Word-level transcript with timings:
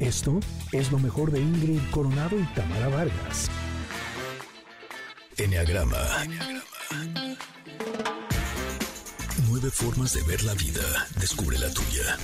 Esto 0.00 0.38
es 0.70 0.92
lo 0.92 0.98
mejor 0.98 1.32
de 1.32 1.40
Ingrid 1.40 1.80
Coronado 1.90 2.38
y 2.38 2.44
Tamara 2.54 2.88
Vargas. 2.88 3.50
Enneagrama. 5.36 5.98
Nueve 9.48 9.70
formas 9.70 10.12
de 10.12 10.22
ver 10.22 10.44
la 10.44 10.54
vida. 10.54 11.06
Descubre 11.16 11.58
la 11.58 11.70
tuya. 11.72 12.16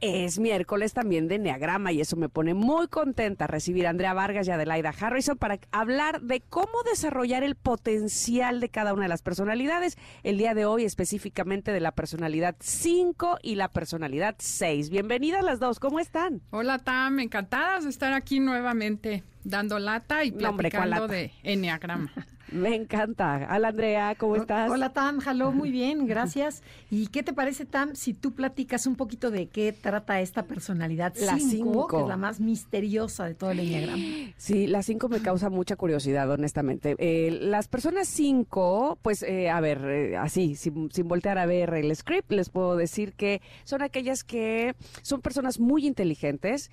Es 0.00 0.38
miércoles 0.38 0.92
también 0.92 1.26
de 1.26 1.34
Enneagrama 1.34 1.90
y 1.90 2.00
eso 2.00 2.14
me 2.14 2.28
pone 2.28 2.54
muy 2.54 2.86
contenta 2.86 3.48
recibir 3.48 3.84
a 3.84 3.90
Andrea 3.90 4.14
Vargas 4.14 4.46
y 4.46 4.52
Adelaida 4.52 4.94
Harrison 4.96 5.36
para 5.36 5.58
hablar 5.72 6.20
de 6.20 6.40
cómo 6.40 6.84
desarrollar 6.88 7.42
el 7.42 7.56
potencial 7.56 8.60
de 8.60 8.68
cada 8.68 8.94
una 8.94 9.02
de 9.02 9.08
las 9.08 9.22
personalidades. 9.22 9.98
El 10.22 10.38
día 10.38 10.54
de 10.54 10.66
hoy 10.66 10.84
específicamente 10.84 11.72
de 11.72 11.80
la 11.80 11.90
personalidad 11.90 12.54
5 12.60 13.38
y 13.42 13.56
la 13.56 13.72
personalidad 13.72 14.36
6. 14.38 14.88
Bienvenidas 14.90 15.42
las 15.42 15.58
dos, 15.58 15.80
¿cómo 15.80 15.98
están? 15.98 16.42
Hola 16.50 16.78
Tam, 16.78 17.18
encantadas 17.18 17.82
de 17.82 17.90
estar 17.90 18.12
aquí 18.12 18.38
nuevamente 18.38 19.24
dando 19.42 19.80
lata 19.80 20.22
y 20.22 20.30
platicando 20.30 21.08
de 21.08 21.32
Enneagrama. 21.42 22.12
Me 22.50 22.74
encanta. 22.74 23.48
Hola 23.54 23.68
Andrea, 23.68 24.14
¿cómo 24.16 24.36
estás? 24.36 24.70
Hola 24.70 24.92
Tam, 24.92 25.20
jaló 25.20 25.52
muy 25.52 25.70
bien, 25.70 26.06
gracias. 26.06 26.62
¿Y 26.90 27.08
qué 27.08 27.22
te 27.22 27.32
parece 27.32 27.66
Tam 27.66 27.94
si 27.94 28.14
tú 28.14 28.32
platicas 28.32 28.86
un 28.86 28.96
poquito 28.96 29.30
de 29.30 29.48
qué 29.48 29.72
trata 29.72 30.20
esta 30.20 30.44
personalidad? 30.44 31.14
La 31.16 31.38
5, 31.38 31.86
que 31.88 32.00
es 32.00 32.06
la 32.08 32.16
más 32.16 32.40
misteriosa 32.40 33.26
de 33.26 33.34
todo 33.34 33.50
el 33.50 33.60
enneagrama. 33.60 34.02
Sí, 34.36 34.66
la 34.66 34.82
5 34.82 35.08
me 35.08 35.20
causa 35.20 35.50
mucha 35.50 35.76
curiosidad, 35.76 36.30
honestamente. 36.30 36.96
Eh, 36.98 37.38
las 37.42 37.68
personas 37.68 38.08
5, 38.08 38.98
pues 39.02 39.22
eh, 39.22 39.50
a 39.50 39.60
ver, 39.60 39.84
eh, 39.84 40.16
así, 40.16 40.54
sin, 40.54 40.90
sin 40.90 41.08
voltear 41.08 41.38
a 41.38 41.46
ver 41.46 41.74
el 41.74 41.94
script, 41.94 42.30
les 42.32 42.48
puedo 42.48 42.76
decir 42.76 43.12
que 43.12 43.42
son 43.64 43.82
aquellas 43.82 44.24
que 44.24 44.74
son 45.02 45.20
personas 45.20 45.60
muy 45.60 45.86
inteligentes 45.86 46.70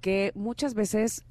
que 0.00 0.32
muchas 0.34 0.74
veces 0.74 1.24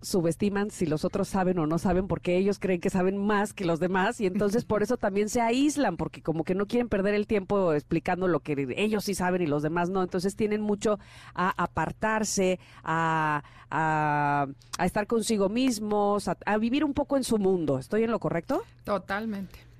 subestiman 0.00 0.70
si 0.70 0.86
los 0.86 1.04
otros 1.04 1.28
saben 1.28 1.58
o 1.58 1.66
no 1.66 1.78
saben 1.78 2.06
porque 2.06 2.36
ellos 2.36 2.58
creen 2.58 2.80
que 2.80 2.90
saben 2.90 3.18
más 3.18 3.52
que 3.52 3.64
los 3.64 3.80
demás 3.80 4.20
y 4.20 4.26
entonces 4.26 4.64
por 4.64 4.82
eso 4.82 4.96
también 4.96 5.28
se 5.28 5.40
aíslan 5.40 5.96
porque 5.96 6.22
como 6.22 6.44
que 6.44 6.54
no 6.54 6.66
quieren 6.66 6.88
perder 6.88 7.14
el 7.14 7.26
tiempo 7.26 7.72
explicando 7.72 8.28
lo 8.28 8.40
que 8.40 8.74
ellos 8.76 9.04
sí 9.04 9.14
saben 9.14 9.42
y 9.42 9.46
los 9.46 9.62
demás 9.62 9.90
no, 9.90 10.02
entonces 10.02 10.36
tienen 10.36 10.60
mucho 10.60 10.98
a 11.34 11.50
apartarse, 11.62 12.58
a, 12.82 13.42
a, 13.70 14.46
estar 14.84 15.06
consigo 15.06 15.48
mismos, 15.48 16.28
a 16.28 16.58
vivir 16.58 16.84
un 16.84 16.94
poco 16.94 17.16
en 17.16 17.24
su 17.24 17.38
mundo. 17.38 17.78
¿Estoy 17.78 18.04
en 18.04 18.10
lo 18.10 18.18
correcto? 18.18 18.62
Totalmente. 18.84 19.71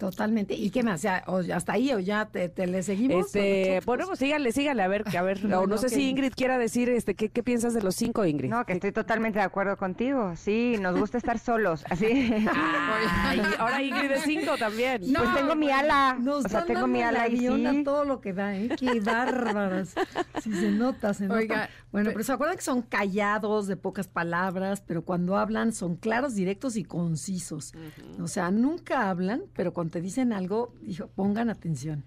Totalmente. 0.00 0.54
¿Y 0.54 0.70
qué 0.70 0.82
más? 0.82 1.02
¿Ya, 1.02 1.22
o 1.26 1.42
hasta 1.52 1.74
ahí 1.74 1.92
o 1.92 1.98
ya 1.98 2.24
te, 2.24 2.66
le 2.66 2.82
seguimos? 2.82 3.26
Este, 3.26 3.82
bueno, 3.84 4.06
pues 4.06 4.18
síganle, 4.18 4.50
síganle, 4.50 4.82
a 4.82 4.88
ver, 4.88 5.04
a 5.14 5.22
ver, 5.22 5.44
o 5.54 5.66
no 5.66 5.76
sé 5.76 5.90
si 5.90 6.08
Ingrid 6.08 6.32
quiera 6.34 6.56
decir, 6.56 6.88
este, 6.88 7.14
¿qué, 7.14 7.28
¿qué 7.28 7.42
piensas 7.42 7.74
de 7.74 7.82
los 7.82 7.96
cinco, 7.96 8.24
Ingrid? 8.24 8.48
No, 8.48 8.64
que 8.64 8.72
estoy 8.72 8.92
totalmente 8.92 9.40
de 9.40 9.44
acuerdo 9.44 9.76
contigo. 9.76 10.32
Sí, 10.36 10.76
nos 10.80 10.98
gusta 10.98 11.18
estar 11.18 11.38
solos, 11.38 11.84
así. 11.90 12.06
ahora 13.58 13.82
Ingrid 13.82 14.10
es 14.12 14.22
cinco 14.22 14.56
también. 14.58 15.02
pues 15.02 15.34
tengo 15.34 15.54
mi 15.54 15.70
ala. 15.70 16.16
Nos 16.18 16.46
o 16.46 16.48
sea, 16.48 16.64
tengo 16.64 16.86
mi 16.86 17.02
ala 17.02 17.28
y 17.28 17.36
sí. 17.40 17.82
todo 17.84 18.06
lo 18.06 18.22
que 18.22 18.32
da, 18.32 18.56
¿eh? 18.56 18.70
Qué 18.78 19.00
bárbaras. 19.04 19.94
Sí, 20.42 20.50
se 20.50 20.70
nota, 20.70 21.12
se 21.12 21.26
nota. 21.26 21.68
Bueno, 21.92 22.10
pero 22.14 22.24
se 22.24 22.32
acuerdan 22.32 22.56
que 22.56 22.62
son 22.62 22.80
callados, 22.80 23.66
de 23.66 23.76
pocas 23.76 24.08
palabras, 24.08 24.82
pero 24.86 25.04
cuando 25.04 25.36
hablan 25.36 25.74
son 25.74 25.96
claros, 25.96 26.34
directos 26.34 26.76
y 26.76 26.84
concisos. 26.84 27.74
O 28.18 28.28
sea, 28.28 28.50
nunca 28.50 29.10
hablan, 29.10 29.42
pero 29.52 29.74
cuando 29.74 29.89
te 29.90 30.00
dicen 30.00 30.32
algo, 30.32 30.72
dijo, 30.82 31.08
pongan 31.08 31.50
atención. 31.50 32.04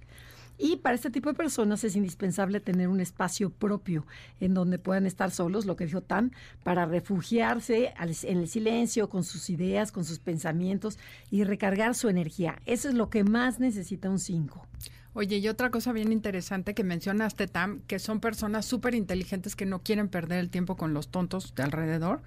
Y 0.58 0.78
para 0.78 0.96
este 0.96 1.10
tipo 1.10 1.30
de 1.30 1.36
personas 1.36 1.84
es 1.84 1.96
indispensable 1.96 2.60
tener 2.60 2.88
un 2.88 3.00
espacio 3.00 3.50
propio 3.50 4.06
en 4.40 4.54
donde 4.54 4.78
puedan 4.78 5.06
estar 5.06 5.32
solos, 5.32 5.66
lo 5.66 5.76
que 5.76 5.86
dijo 5.86 6.02
Tam, 6.02 6.32
para 6.64 6.86
refugiarse 6.86 7.94
en 8.24 8.38
el 8.38 8.48
silencio, 8.48 9.10
con 9.10 9.24
sus 9.24 9.50
ideas, 9.50 9.92
con 9.92 10.06
sus 10.06 10.20
pensamientos 10.20 11.00
y 11.32 11.44
recargar 11.44 11.96
su 11.96 12.08
energía. 12.08 12.62
Eso 12.66 12.88
es 12.88 12.96
lo 12.96 13.10
que 13.10 13.24
más 13.24 13.60
necesita 13.60 14.10
un 14.10 14.20
5. 14.20 14.68
Oye, 15.16 15.38
y 15.38 15.48
otra 15.48 15.70
cosa 15.70 15.92
bien 15.92 16.12
interesante 16.12 16.74
que 16.74 16.84
mencionaste, 16.84 17.48
Tam, 17.48 17.82
que 17.82 18.00
son 18.00 18.20
personas 18.20 18.66
súper 18.66 18.96
inteligentes 18.96 19.56
que 19.56 19.66
no 19.66 19.82
quieren 19.82 20.08
perder 20.08 20.40
el 20.40 20.50
tiempo 20.50 20.76
con 20.76 20.94
los 20.94 21.10
tontos 21.10 21.54
de 21.56 21.64
alrededor. 21.64 22.22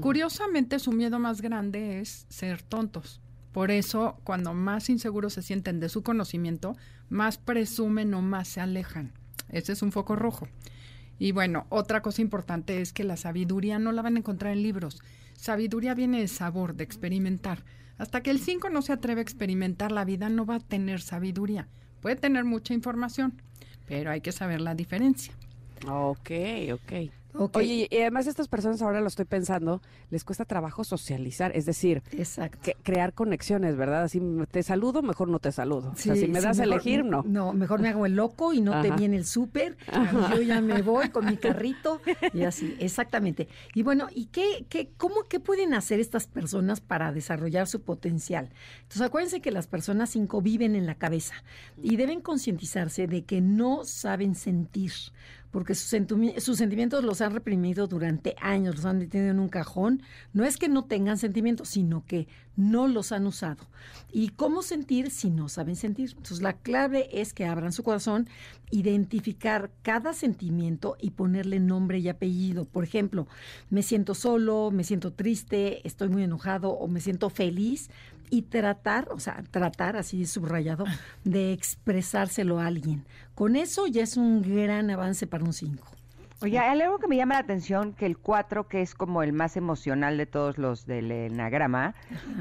Curiosamente, 0.00 0.78
su 0.78 0.92
miedo 0.92 1.18
más 1.18 1.42
grande 1.42 2.00
es 2.00 2.26
ser 2.28 2.62
tontos. 2.62 3.20
Por 3.52 3.70
eso, 3.70 4.18
cuando 4.24 4.54
más 4.54 4.90
inseguros 4.90 5.32
se 5.32 5.42
sienten 5.42 5.80
de 5.80 5.88
su 5.88 6.02
conocimiento, 6.02 6.76
más 7.08 7.38
presumen 7.38 8.12
o 8.14 8.22
más 8.22 8.48
se 8.48 8.60
alejan. 8.60 9.12
Ese 9.48 9.72
es 9.72 9.82
un 9.82 9.92
foco 9.92 10.16
rojo. 10.16 10.48
Y 11.18 11.32
bueno, 11.32 11.66
otra 11.68 12.02
cosa 12.02 12.22
importante 12.22 12.80
es 12.80 12.92
que 12.92 13.04
la 13.04 13.16
sabiduría 13.16 13.78
no 13.78 13.92
la 13.92 14.02
van 14.02 14.16
a 14.16 14.18
encontrar 14.18 14.52
en 14.52 14.62
libros. 14.62 15.00
Sabiduría 15.34 15.94
viene 15.94 16.20
de 16.20 16.28
sabor, 16.28 16.74
de 16.74 16.84
experimentar. 16.84 17.64
Hasta 17.96 18.22
que 18.22 18.30
el 18.30 18.38
5 18.38 18.70
no 18.70 18.82
se 18.82 18.92
atreve 18.92 19.20
a 19.20 19.22
experimentar 19.22 19.90
la 19.90 20.04
vida, 20.04 20.28
no 20.28 20.46
va 20.46 20.56
a 20.56 20.60
tener 20.60 21.00
sabiduría. 21.00 21.66
Puede 22.00 22.16
tener 22.16 22.44
mucha 22.44 22.74
información, 22.74 23.42
pero 23.86 24.10
hay 24.10 24.20
que 24.20 24.30
saber 24.30 24.60
la 24.60 24.74
diferencia. 24.76 25.34
Ok, 25.86 26.30
ok. 26.72 27.10
Oye, 27.34 27.88
y 27.90 27.96
además 27.98 28.26
estas 28.26 28.48
personas 28.48 28.80
ahora 28.82 29.00
lo 29.00 29.06
estoy 29.06 29.24
pensando, 29.24 29.82
les 30.10 30.24
cuesta 30.24 30.44
trabajo 30.44 30.82
socializar, 30.82 31.52
es 31.54 31.66
decir, 31.66 32.02
crear 32.82 33.12
conexiones, 33.12 33.76
¿verdad? 33.76 34.04
Así 34.04 34.20
te 34.50 34.62
saludo, 34.62 35.02
mejor 35.02 35.28
no 35.28 35.38
te 35.38 35.52
saludo. 35.52 35.90
o 35.92 35.96
sea, 35.96 36.16
si 36.16 36.26
me 36.26 36.40
das 36.40 36.58
a 36.58 36.64
elegir, 36.64 37.04
no. 37.04 37.22
No, 37.26 37.52
mejor 37.52 37.80
me 37.80 37.88
hago 37.88 38.06
el 38.06 38.16
loco 38.16 38.52
y 38.52 38.60
no 38.60 38.80
te 38.82 38.90
viene 38.92 39.16
el 39.16 39.26
súper, 39.26 39.76
yo 40.30 40.42
ya 40.42 40.60
me 40.60 40.82
voy 40.82 41.10
con 41.10 41.26
mi 41.26 41.36
carrito 41.36 42.00
y 42.32 42.42
así, 42.42 42.76
exactamente. 42.80 43.48
Y 43.74 43.82
bueno, 43.82 44.08
¿y 44.14 44.26
qué, 44.26 44.66
qué, 44.68 44.90
cómo, 44.96 45.22
qué 45.28 45.38
pueden 45.40 45.74
hacer 45.74 46.00
estas 46.00 46.26
personas 46.26 46.80
para 46.80 47.12
desarrollar 47.12 47.66
su 47.66 47.82
potencial? 47.82 48.50
Entonces, 48.82 49.02
acuérdense 49.02 49.40
que 49.40 49.50
las 49.50 49.66
personas 49.66 50.10
cinco 50.10 50.40
viven 50.40 50.74
en 50.74 50.86
la 50.86 50.94
cabeza 50.94 51.34
y 51.82 51.96
deben 51.96 52.20
concientizarse 52.20 53.06
de 53.06 53.24
que 53.24 53.40
no 53.40 53.84
saben 53.84 54.34
sentir 54.34 54.92
porque 55.50 55.74
sus, 55.74 55.88
sentimientos 56.58 57.04
los 57.04 57.20
han 57.20 57.32
reprimido 57.32 57.86
durante 57.86 58.36
años, 58.40 58.76
los 58.76 58.84
han 58.84 58.98
detenido 58.98 59.30
en 59.30 59.40
un 59.40 59.48
cajón. 59.48 60.02
No 60.32 60.44
es 60.44 60.56
que 60.56 60.68
no 60.68 60.84
tengan 60.84 61.18
sentimientos, 61.18 61.68
sino 61.68 62.04
que 62.04 62.28
no 62.56 62.88
los 62.88 63.12
han 63.12 63.26
usado. 63.26 63.68
¿Y 64.12 64.30
cómo 64.30 64.62
sentir 64.62 65.10
si 65.10 65.30
no 65.30 65.48
saben 65.48 65.76
sentir? 65.76 66.10
Entonces 66.10 66.42
la 66.42 66.54
clave 66.54 67.08
es 67.20 67.32
que 67.32 67.46
abran 67.46 67.72
su 67.72 67.82
corazón, 67.82 68.28
identificar 68.70 69.70
cada 69.82 70.12
sentimiento 70.12 70.96
y 71.00 71.10
ponerle 71.10 71.60
nombre 71.60 71.98
y 71.98 72.08
apellido. 72.08 72.64
Por 72.66 72.84
ejemplo, 72.84 73.26
me 73.70 73.82
siento 73.82 74.14
solo, 74.14 74.70
me 74.70 74.84
siento 74.84 75.12
triste, 75.12 75.86
estoy 75.86 76.08
muy 76.08 76.24
enojado 76.24 76.70
o 76.70 76.88
me 76.88 77.00
siento 77.00 77.30
feliz 77.30 77.90
y 78.30 78.42
tratar, 78.42 79.08
o 79.10 79.20
sea, 79.20 79.42
tratar 79.50 79.96
así 79.96 80.26
subrayado, 80.26 80.84
de 81.24 81.52
expresárselo 81.52 82.60
a 82.60 82.66
alguien. 82.66 83.04
Con 83.34 83.56
eso 83.56 83.86
ya 83.86 84.02
es 84.02 84.16
un 84.16 84.42
gran 84.42 84.90
avance 84.90 85.26
para 85.26 85.44
un 85.44 85.52
5. 85.52 85.98
Oye, 86.40 86.56
hay 86.56 86.80
algo 86.80 86.98
que 86.98 87.08
me 87.08 87.16
llama 87.16 87.34
la 87.34 87.40
atención, 87.40 87.94
que 87.94 88.06
el 88.06 88.16
4, 88.16 88.68
que 88.68 88.80
es 88.80 88.94
como 88.94 89.24
el 89.24 89.32
más 89.32 89.56
emocional 89.56 90.16
de 90.16 90.26
todos 90.26 90.56
los 90.56 90.86
del 90.86 91.10
enagrama, 91.10 91.96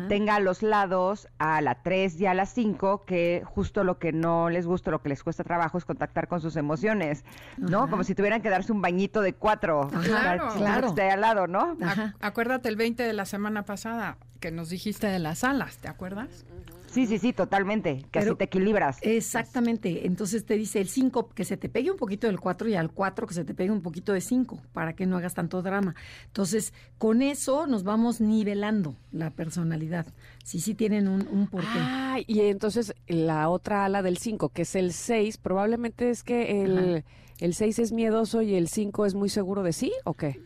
tenga 0.08 0.36
a 0.36 0.40
los 0.40 0.62
lados 0.62 1.28
a 1.40 1.62
la 1.62 1.82
3 1.82 2.22
y 2.22 2.28
a 2.28 2.36
la 2.36 2.46
5, 2.46 3.06
que 3.06 3.42
justo 3.44 3.84
lo 3.84 3.98
que 3.98 4.12
no 4.14 4.52
les 4.52 4.68
gusta, 4.68 4.92
lo 4.92 5.02
que 5.02 5.10
les 5.10 5.24
cuesta 5.24 5.44
trabajo 5.44 5.80
es 5.80 5.86
contactar 5.86 6.28
con 6.28 6.42
sus 6.42 6.58
emociones, 6.58 7.26
¿no? 7.58 7.90
Como 7.90 8.04
si 8.04 8.14
tuvieran 8.14 8.44
que 8.44 8.52
darse 8.52 8.72
un 8.72 8.84
bañito 8.84 9.22
de 9.22 9.34
4. 9.34 9.90
Claro, 10.04 10.50
claro. 10.56 10.94
De 10.94 11.10
al 11.10 11.22
lado, 11.22 11.48
¿no? 11.48 11.76
Acuérdate 12.20 12.70
el 12.70 12.76
20 12.76 13.02
de 13.02 13.14
la 13.14 13.26
semana 13.26 13.66
pasada 13.66 14.18
que 14.38 14.52
nos 14.52 14.70
dijiste 14.70 15.08
de 15.08 15.20
las 15.20 15.44
alas, 15.44 15.78
¿te 15.78 15.88
acuerdas? 15.88 16.46
Sí, 16.88 17.06
sí, 17.06 17.20
sí, 17.20 17.34
totalmente, 17.34 18.06
que 18.12 18.20
así 18.20 18.34
te 18.36 18.46
equilibras. 18.46 18.98
Exactamente, 19.02 20.08
entonces 20.08 20.46
te 20.46 20.56
dice 20.56 20.80
el 20.80 20.88
5, 20.88 21.30
que 21.30 21.46
se 21.46 21.58
te 21.58 21.70
pegue 21.70 21.92
un 21.92 21.98
poquito 21.98 22.28
del 22.28 22.40
4 22.40 22.70
y 22.70 22.76
al 22.76 22.92
4 22.92 23.28
que 23.28 23.34
se 23.34 23.44
te 23.44 23.54
pegue 23.54 23.72
un 23.72 23.82
poquito 23.82 24.14
de 24.14 24.22
5, 24.22 24.62
para 24.74 24.94
que 24.94 25.06
no 25.06 25.18
hagas 25.18 25.34
tanto 25.34 25.62
drama. 25.62 25.96
Entonces, 26.26 26.74
con 26.98 27.22
eso 27.22 27.68
nos 27.68 27.84
vamos 27.84 28.22
nivelando 28.22 28.96
la 29.12 29.32
personalidad. 29.32 30.08
Sí, 30.44 30.60
sí 30.60 30.74
tienen 30.74 31.08
un, 31.08 31.28
un 31.28 31.48
porqué. 31.48 31.68
Ah, 31.78 32.18
y 32.26 32.40
entonces 32.42 32.96
la 33.08 33.50
otra 33.50 33.86
ala 33.86 34.02
del 34.02 34.18
5, 34.18 34.50
que 34.50 34.62
es 34.64 34.76
el 34.76 34.94
6, 34.94 35.38
probablemente 35.38 36.10
es 36.10 36.24
que 36.24 36.64
el... 36.64 37.04
¿El 37.40 37.54
6 37.54 37.80
es 37.80 37.92
miedoso 37.92 38.42
y 38.42 38.56
el 38.56 38.68
5 38.68 39.06
es 39.06 39.14
muy 39.14 39.30
seguro 39.30 39.62
de 39.62 39.72
sí 39.72 39.92
o 40.06 40.16
qué? 40.16 40.40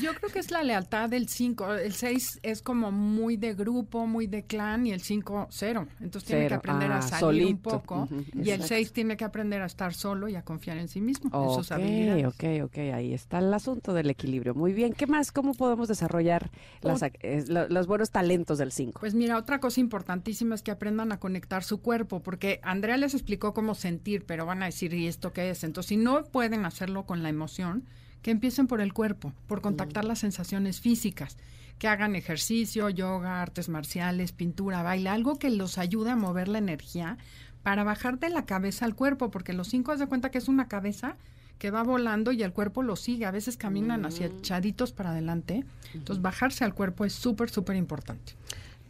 Yo 0.00 0.14
creo 0.14 0.32
que 0.32 0.38
es 0.38 0.50
la 0.50 0.62
lealtad 0.62 1.10
del 1.10 1.28
5. 1.28 1.74
El 1.74 1.92
6 1.92 2.40
es 2.42 2.62
como 2.62 2.90
muy 2.90 3.36
de 3.36 3.54
grupo, 3.54 4.06
muy 4.06 4.26
de 4.26 4.44
clan 4.44 4.86
y 4.86 4.92
el 4.92 5.00
5 5.00 5.48
cero. 5.50 5.86
Entonces 6.00 6.28
tiene 6.28 6.48
que 6.48 6.54
aprender 6.54 6.90
a 6.92 6.98
ah, 6.98 7.02
salir 7.02 7.46
un 7.46 7.58
poco 7.58 8.08
y 8.32 8.50
el 8.50 8.62
6 8.62 8.92
tiene 8.92 9.16
que 9.16 9.24
aprender 9.24 9.60
a 9.60 9.66
estar 9.66 9.92
solo 9.92 10.28
y 10.28 10.36
a 10.36 10.42
confiar 10.42 10.78
en 10.78 10.88
sí 10.88 11.00
mismo, 11.00 11.30
en 11.32 11.54
sus 11.54 11.70
habilidades. 11.72 12.24
Ok, 12.26 12.44
ok, 12.64 12.78
ahí 12.94 13.12
está 13.12 13.38
el 13.38 13.52
asunto 13.52 13.92
del 13.92 14.08
equilibrio. 14.08 14.54
Muy 14.54 14.72
bien, 14.72 14.94
¿qué 14.94 15.06
más? 15.06 15.30
¿Cómo 15.30 15.52
podemos 15.52 15.88
desarrollar 15.88 16.50
los 16.80 17.86
buenos 17.86 18.10
talentos 18.10 18.56
del 18.56 18.72
5? 18.72 19.00
Pues 19.00 19.14
mira, 19.14 19.36
otra 19.36 19.60
cosa 19.60 19.80
importantísima 19.80 20.54
es 20.54 20.62
que 20.62 20.70
aprendan 20.70 21.12
a 21.12 21.20
conectar 21.20 21.64
su 21.64 21.82
cuerpo, 21.82 22.20
porque 22.20 22.60
Andrea 22.62 22.96
les 22.96 23.12
explicó 23.12 23.52
cómo 23.52 23.74
sentir, 23.74 24.24
pero 24.24 24.46
van 24.46 24.62
a 24.62 24.66
decir, 24.66 24.94
¿y 24.94 25.06
esto 25.06 25.34
qué 25.34 25.50
es? 25.50 25.64
Entonces, 25.64 25.88
si 25.88 25.96
no 25.96 26.13
no 26.14 26.24
pueden 26.24 26.64
hacerlo 26.66 27.04
con 27.04 27.22
la 27.22 27.28
emoción, 27.28 27.84
que 28.22 28.30
empiecen 28.30 28.66
por 28.66 28.80
el 28.80 28.92
cuerpo, 28.92 29.32
por 29.46 29.60
contactar 29.60 30.04
las 30.04 30.20
sensaciones 30.20 30.80
físicas, 30.80 31.36
que 31.78 31.88
hagan 31.88 32.16
ejercicio, 32.16 32.88
yoga, 32.88 33.42
artes 33.42 33.68
marciales, 33.68 34.32
pintura, 34.32 34.82
baile, 34.82 35.10
algo 35.10 35.38
que 35.38 35.50
los 35.50 35.76
ayude 35.76 36.10
a 36.10 36.16
mover 36.16 36.48
la 36.48 36.58
energía 36.58 37.18
para 37.62 37.84
bajar 37.84 38.18
de 38.18 38.30
la 38.30 38.46
cabeza 38.46 38.84
al 38.84 38.94
cuerpo, 38.94 39.30
porque 39.30 39.52
los 39.52 39.68
cinco 39.68 39.92
haz 39.92 39.98
de 39.98 40.06
cuenta 40.06 40.30
que 40.30 40.38
es 40.38 40.48
una 40.48 40.68
cabeza 40.68 41.16
que 41.58 41.70
va 41.70 41.82
volando 41.82 42.32
y 42.32 42.42
el 42.42 42.52
cuerpo 42.52 42.82
lo 42.82 42.96
sigue. 42.96 43.26
A 43.26 43.30
veces 43.30 43.56
caminan 43.56 44.04
hacia 44.04 44.26
echaditos 44.26 44.92
para 44.92 45.10
adelante. 45.10 45.64
Entonces, 45.94 46.22
bajarse 46.22 46.64
al 46.64 46.74
cuerpo 46.74 47.04
es 47.04 47.12
súper, 47.12 47.50
súper 47.50 47.76
importante. 47.76 48.34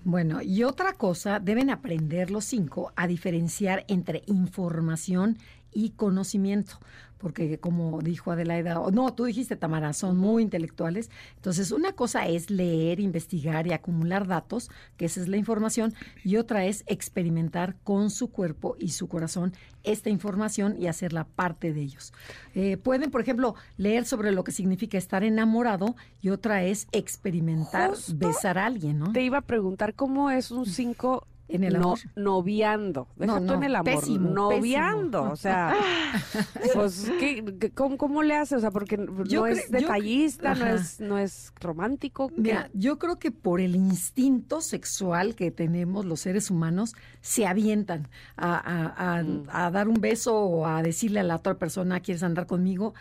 Bueno, 0.05 0.43
y 0.43 0.65
otra 0.65 0.93
cosa, 0.93 1.41
deben 1.41 1.71
aprender 1.71 2.31
los 2.31 2.45
cinco 2.45 2.93
a 2.97 3.07
diferenciar 3.07 3.85
entre 3.89 4.23
información 4.27 5.39
y 5.75 5.91
conocimiento 5.91 6.79
porque 7.25 7.59
como 7.59 8.03
dijo 8.03 8.33
Adelaida, 8.33 8.75
no, 8.93 9.15
tú 9.15 9.25
dijiste 9.25 9.57
Tamara, 9.57 9.95
son 9.95 10.19
muy 10.19 10.43
intelectuales. 10.43 11.11
Entonces, 11.37 11.73
una 11.73 11.93
cosa 11.93 12.29
es 12.29 12.51
leer, 12.51 13.01
investigar 13.01 13.67
y 13.67 13.73
acumular 13.73 14.27
datos, 14.27 14.71
que 14.99 15.07
esa 15.07 15.23
es 15.23 15.29
la 15.29 15.39
información, 15.39 15.95
y 16.23 16.37
otra 16.37 16.67
es 16.67 16.85
experimentar 16.87 17.77
con 17.83 18.11
su 18.11 18.31
cuerpo 18.31 18.77
y 18.79 18.91
su 18.91 19.09
corazón 19.09 19.55
esta 19.85 20.11
información 20.11 20.77
y 20.79 20.87
hacerla 20.87 21.25
parte 21.25 21.73
de 21.73 21.81
ellos. 21.81 22.13
Eh, 22.55 22.77
pueden, 22.77 23.11
por 23.11 23.23
ejemplo, 23.23 23.55
leer 23.79 24.05
sobre 24.05 24.31
lo 24.31 24.45
que 24.45 24.53
significa 24.53 24.99
estar 24.99 25.25
enamorado 25.25 25.97
y 26.21 26.29
otra 26.29 26.63
es 26.65 26.89
experimentar, 26.93 27.93
besar 28.17 28.59
a 28.59 28.67
alguien, 28.67 28.99
¿no? 28.99 29.13
Te 29.13 29.23
iba 29.23 29.39
a 29.39 29.43
preguntar 29.47 29.95
cómo 29.95 30.31
es 30.31 30.51
un 30.51 30.67
5 30.67 31.27
en 31.49 31.65
el 31.65 31.77
amor. 31.77 31.99
No, 32.17 32.23
noviando. 32.23 33.09
Deja 33.17 33.41
no, 33.41 33.55
en 33.55 33.63
el 33.63 33.77
amor. 33.77 34.21
noviando. 34.21 35.31
O 35.31 35.37
sea, 35.37 35.75
pues, 36.75 37.11
¿qué, 37.19 37.73
cómo, 37.75 38.23
le 38.23 38.35
hace? 38.35 38.57
O 38.57 38.61
sea, 38.61 38.71
porque 38.71 38.97
no 38.97 39.47
es 39.47 39.71
detallista, 39.71 40.55
no, 40.55 40.67
es, 40.67 41.01
no 41.01 41.19
es 41.19 41.53
romántico. 41.61 42.31
Mira, 42.37 42.71
yo 42.73 42.99
creo 42.99 43.19
que 43.19 43.31
por 43.31 43.61
el 43.61 43.77
instinto 43.77 44.61
sexual 44.61 45.35
que 45.35 45.51
tenemos 45.51 46.05
los 46.05 46.21
seres 46.21 46.51
humanos, 46.51 46.95
se 47.21 47.47
avientan 47.47 48.09
a, 48.37 49.17
a, 49.17 49.23
mm. 49.23 49.47
a 49.49 49.71
dar 49.71 49.89
un 49.89 50.01
beso 50.01 50.39
o 50.39 50.67
a 50.67 50.83
decirle 50.83 51.21
a 51.21 51.25
la 51.25 51.37
otra 51.37 51.55
persona, 51.55 52.01
¿quieres 52.01 52.23
andar 52.23 52.47
conmigo? 52.47 52.95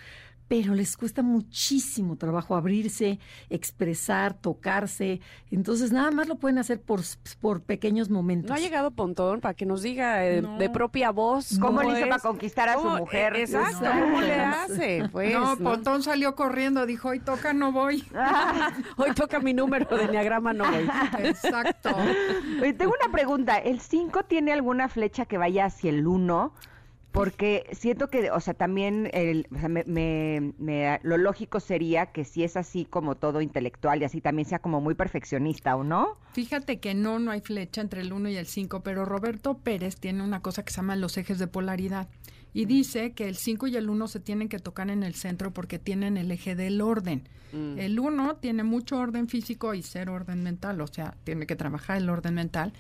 Pero 0.54 0.76
les 0.76 0.96
cuesta 0.96 1.24
muchísimo 1.24 2.16
trabajo 2.16 2.56
abrirse, 2.56 3.18
expresar, 3.50 4.36
tocarse. 4.36 5.20
Entonces, 5.50 5.92
nada 5.92 6.12
más 6.12 6.28
lo 6.28 6.36
pueden 6.36 6.60
hacer 6.60 6.80
por, 6.80 7.02
por 7.42 7.64
pequeños 7.64 8.12
momentos. 8.12 8.50
No 8.50 8.56
ha 8.56 8.60
llegado 8.60 8.92
Pontón 8.92 9.42
para 9.42 9.56
que 9.56 9.66
nos 9.66 9.82
diga 9.82 10.24
eh, 10.24 10.44
de 10.44 10.70
propia 10.70 11.10
voz 11.10 11.58
cómo, 11.60 11.82
le 11.82 11.98
hizo 11.98 12.08
para 12.08 12.20
conquistar 12.20 12.70
a 12.70 12.76
su 12.80 12.88
mujer. 12.88 13.36
Exacto, 13.36 13.84
¿cómo 13.84 14.22
le 14.22 14.36
hace? 14.36 15.10
Pues, 15.12 15.34
no, 15.34 15.58
Pontón 15.58 16.04
salió 16.04 16.36
corriendo, 16.36 16.86
dijo, 16.86 17.10
hoy 17.10 17.20
toca, 17.20 17.54
no 17.54 17.72
voy. 17.72 18.04
hoy 18.98 19.12
toca 19.16 19.40
mi 19.40 19.56
número 19.56 19.98
de 19.98 20.08
diagrama, 20.08 20.54
no 20.54 20.66
voy. 20.66 20.88
Exacto. 21.26 21.90
Oye, 22.62 22.74
tengo 22.74 22.94
una 23.02 23.12
pregunta. 23.12 23.58
¿El 23.58 23.80
5 23.80 24.24
tiene 24.26 24.54
alguna 24.54 24.88
flecha 24.88 25.26
que 25.26 25.40
vaya 25.40 25.66
hacia 25.66 25.90
el 25.90 26.06
1? 26.06 26.54
Porque 27.14 27.68
siento 27.74 28.08
que, 28.08 28.32
o 28.32 28.40
sea, 28.40 28.56
también 28.56 29.08
el, 29.14 29.46
o 29.56 29.60
sea, 29.60 29.70
me, 29.70 29.84
me, 30.58 31.00
lo 31.04 31.18
lógico 31.18 31.60
sería 31.60 32.08
que 32.08 32.26
si 32.26 32.44
es 32.44 32.58
así 32.58 32.86
como 32.86 33.14
todo 33.14 33.40
intelectual 33.42 34.02
y 34.02 34.06
así 34.06 34.20
también 34.20 34.50
sea 34.50 34.58
como 34.58 34.82
muy 34.82 34.96
perfeccionista, 34.96 35.76
¿o 35.76 35.84
no? 35.84 36.18
Fíjate 36.32 36.80
que 36.80 36.96
no, 36.96 37.20
no 37.20 37.30
hay 37.30 37.42
flecha 37.42 37.82
entre 37.82 38.02
el 38.02 38.14
1 38.14 38.30
y 38.30 38.38
el 38.38 38.48
5, 38.48 38.82
pero 38.82 39.06
Roberto 39.06 39.60
Pérez 39.60 39.98
tiene 39.98 40.24
una 40.24 40.42
cosa 40.42 40.66
que 40.66 40.72
se 40.72 40.78
llama 40.78 40.96
los 40.96 41.16
ejes 41.16 41.38
de 41.38 41.46
polaridad 41.46 42.08
y 42.52 42.66
dice 42.66 43.14
que 43.14 43.28
el 43.28 43.36
5 43.36 43.68
y 43.68 43.76
el 43.76 43.92
1 43.92 44.08
se 44.08 44.20
tienen 44.20 44.50
que 44.50 44.58
tocar 44.58 44.90
en 44.90 45.04
el 45.04 45.14
centro 45.14 45.52
porque 45.52 45.78
tienen 45.78 46.18
el 46.18 46.32
eje 46.32 46.56
del 46.56 46.82
orden. 46.82 47.30
Mm. 47.52 47.78
El 47.78 48.00
1 48.00 48.38
tiene 48.38 48.64
mucho 48.64 48.98
orden 48.98 49.28
físico 49.28 49.76
y 49.76 49.84
cero 49.84 50.14
orden 50.14 50.42
mental, 50.42 50.82
o 50.82 50.88
sea, 50.88 51.16
tiene 51.24 51.46
que 51.46 51.56
trabajar 51.56 51.98
el 51.98 52.10
orden 52.10 52.34
mental 52.34 52.74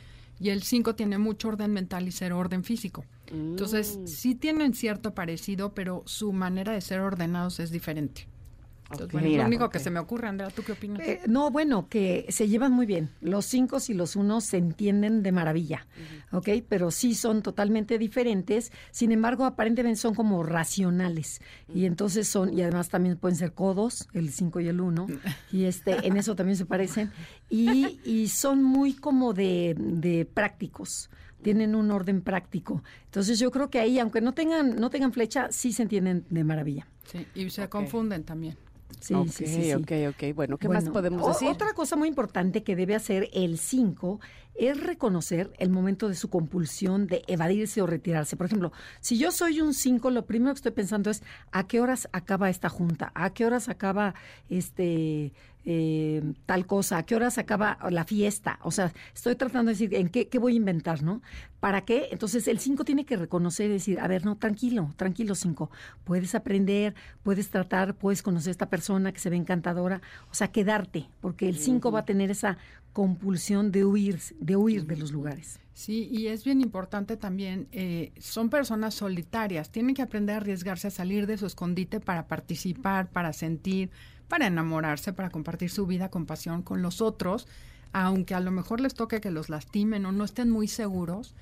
y 0.43 0.49
el 0.49 0.61
5 0.61 0.93
tiene 0.95 1.17
mucho 1.17 1.47
orden 1.47 1.71
mental 1.71 2.05
y 2.05 2.11
cero 2.11 2.37
orden 2.37 2.65
físico. 2.65 3.05
Entonces, 3.27 3.97
mm. 3.97 4.07
sí 4.07 4.35
tienen 4.35 4.73
cierto 4.73 5.15
parecido, 5.15 5.73
pero 5.73 6.03
su 6.05 6.33
manera 6.33 6.73
de 6.73 6.81
ser 6.81 6.99
ordenados 6.99 7.61
es 7.61 7.71
diferente 7.71 8.27
es 8.99 9.37
lo 9.37 9.45
único 9.45 9.69
que 9.69 9.79
se 9.79 9.89
me 9.89 9.99
ocurre, 9.99 10.27
Andrea, 10.27 10.49
¿tú 10.49 10.63
qué 10.63 10.73
opinas? 10.73 11.07
Eh, 11.07 11.21
no, 11.27 11.51
bueno, 11.51 11.87
que 11.89 12.25
se 12.29 12.47
llevan 12.47 12.71
muy 12.71 12.85
bien. 12.85 13.09
Los 13.21 13.45
cinco 13.45 13.77
y 13.87 13.93
los 13.93 14.15
unos 14.15 14.43
se 14.43 14.57
entienden 14.57 15.23
de 15.23 15.31
maravilla, 15.31 15.87
¿ok? 16.31 16.49
Pero 16.67 16.91
sí 16.91 17.15
son 17.15 17.41
totalmente 17.41 17.97
diferentes. 17.97 18.71
Sin 18.91 19.11
embargo, 19.11 19.45
aparentemente 19.45 19.99
son 19.99 20.15
como 20.15 20.43
racionales. 20.43 21.41
Y 21.73 21.85
entonces 21.85 22.27
son, 22.27 22.53
y 22.53 22.61
además 22.61 22.89
también 22.89 23.17
pueden 23.17 23.35
ser 23.35 23.53
codos, 23.53 24.07
el 24.13 24.31
5 24.31 24.59
y 24.59 24.67
el 24.67 24.79
1. 24.81 25.07
y 25.51 25.65
este, 25.65 26.07
en 26.07 26.17
eso 26.17 26.35
también 26.35 26.57
se 26.57 26.65
parecen. 26.65 27.11
Y, 27.49 27.99
y 28.03 28.27
son 28.27 28.63
muy 28.63 28.93
como 28.93 29.33
de, 29.33 29.75
de 29.77 30.25
prácticos 30.25 31.09
tienen 31.43 31.75
un 31.75 31.91
orden 31.91 32.21
práctico. 32.21 32.83
Entonces 33.05 33.37
yo 33.37 33.51
creo 33.51 33.69
que 33.69 33.79
ahí, 33.79 33.99
aunque 33.99 34.21
no 34.21 34.33
tengan, 34.33 34.77
no 34.77 34.89
tengan 34.89 35.11
flecha, 35.11 35.51
sí 35.51 35.73
se 35.73 35.83
entienden 35.83 36.25
de 36.29 36.43
maravilla. 36.43 36.87
Sí, 37.05 37.27
y 37.35 37.49
se 37.51 37.69
confunden 37.69 38.23
también. 38.23 38.57
Sí, 38.99 39.15
sí, 39.29 39.47
sí, 39.47 39.73
Ok, 39.73 39.91
ok, 40.09 40.35
bueno, 40.35 40.57
¿qué 40.57 40.69
más 40.69 40.89
podemos 40.89 41.25
decir? 41.27 41.47
Otra 41.49 41.73
cosa 41.73 41.95
muy 41.95 42.07
importante 42.07 42.63
que 42.63 42.75
debe 42.75 42.95
hacer 42.95 43.29
el 43.33 43.57
5 43.57 44.19
es 44.55 44.81
reconocer 44.81 45.51
el 45.57 45.69
momento 45.69 46.09
de 46.09 46.15
su 46.15 46.29
compulsión 46.29 47.07
de 47.07 47.23
evadirse 47.27 47.81
o 47.81 47.87
retirarse. 47.87 48.35
Por 48.35 48.45
ejemplo, 48.45 48.71
si 48.99 49.17
yo 49.17 49.31
soy 49.31 49.61
un 49.61 49.73
5, 49.73 50.11
lo 50.11 50.25
primero 50.25 50.53
que 50.53 50.57
estoy 50.57 50.71
pensando 50.71 51.09
es 51.09 51.23
a 51.51 51.67
qué 51.67 51.79
horas 51.79 52.07
acaba 52.11 52.49
esta 52.49 52.69
junta, 52.69 53.11
a 53.15 53.33
qué 53.33 53.45
horas 53.45 53.69
acaba 53.69 54.13
este 54.49 55.33
eh, 55.65 56.21
tal 56.45 56.65
cosa, 56.65 56.97
a 56.97 57.03
qué 57.03 57.15
horas 57.15 57.37
acaba 57.37 57.77
la 57.89 58.05
fiesta. 58.05 58.59
O 58.63 58.71
sea, 58.71 58.91
estoy 59.13 59.35
tratando 59.35 59.69
de 59.69 59.73
decir 59.73 59.95
en 59.95 60.09
qué, 60.09 60.27
qué 60.27 60.39
voy 60.39 60.53
a 60.53 60.57
inventar, 60.57 61.03
¿no? 61.03 61.21
¿Para 61.59 61.81
qué? 61.85 62.09
Entonces 62.11 62.47
el 62.47 62.59
5 62.59 62.83
tiene 62.83 63.05
que 63.05 63.15
reconocer 63.15 63.69
y 63.69 63.73
decir, 63.73 63.99
a 63.99 64.07
ver, 64.07 64.25
no, 64.25 64.37
tranquilo, 64.37 64.93
tranquilo 64.97 65.35
5. 65.35 65.71
Puedes 66.03 66.35
aprender, 66.35 66.95
puedes 67.23 67.49
tratar, 67.49 67.95
puedes 67.95 68.21
conocer 68.21 68.49
a 68.49 68.51
esta 68.51 68.69
persona 68.69 69.13
que 69.13 69.19
se 69.19 69.29
ve 69.29 69.37
encantadora. 69.37 70.01
O 70.29 70.33
sea, 70.33 70.49
quedarte, 70.49 71.07
porque 71.21 71.47
el 71.47 71.57
5 71.57 71.91
va 71.91 71.99
a 71.99 72.05
tener 72.05 72.31
esa 72.31 72.57
compulsión 72.91 73.71
de 73.71 73.85
huir, 73.85 74.19
de 74.39 74.55
huir 74.55 74.85
de 74.85 74.97
los 74.97 75.11
lugares. 75.11 75.59
Sí, 75.73 76.07
y 76.11 76.27
es 76.27 76.43
bien 76.43 76.61
importante 76.61 77.17
también, 77.17 77.67
eh, 77.71 78.11
son 78.19 78.49
personas 78.49 78.93
solitarias, 78.93 79.71
tienen 79.71 79.95
que 79.95 80.03
aprender 80.03 80.35
a 80.35 80.37
arriesgarse 80.37 80.87
a 80.87 80.91
salir 80.91 81.25
de 81.25 81.37
su 81.37 81.47
escondite 81.47 81.99
para 81.99 82.27
participar, 82.27 83.09
para 83.09 83.33
sentir, 83.33 83.89
para 84.33 84.47
enamorarse, 84.47 85.13
para 85.13 85.29
compartir 85.29 85.69
su 85.69 85.85
vida 85.85 86.09
con 86.09 86.25
pasión 86.25 86.63
con 86.63 86.81
los 86.81 87.01
otros, 87.01 87.47
aunque 87.91 88.33
a 88.33 88.39
lo 88.39 88.49
mejor 88.49 88.81
les 88.81 88.95
toque 88.95 89.21
que 89.21 89.29
los 89.29 89.47
lastimen 89.47 90.07
o 90.07 90.11
no 90.11 90.23
estén 90.23 90.49
muy 90.49 90.67
seguros, 90.67 91.35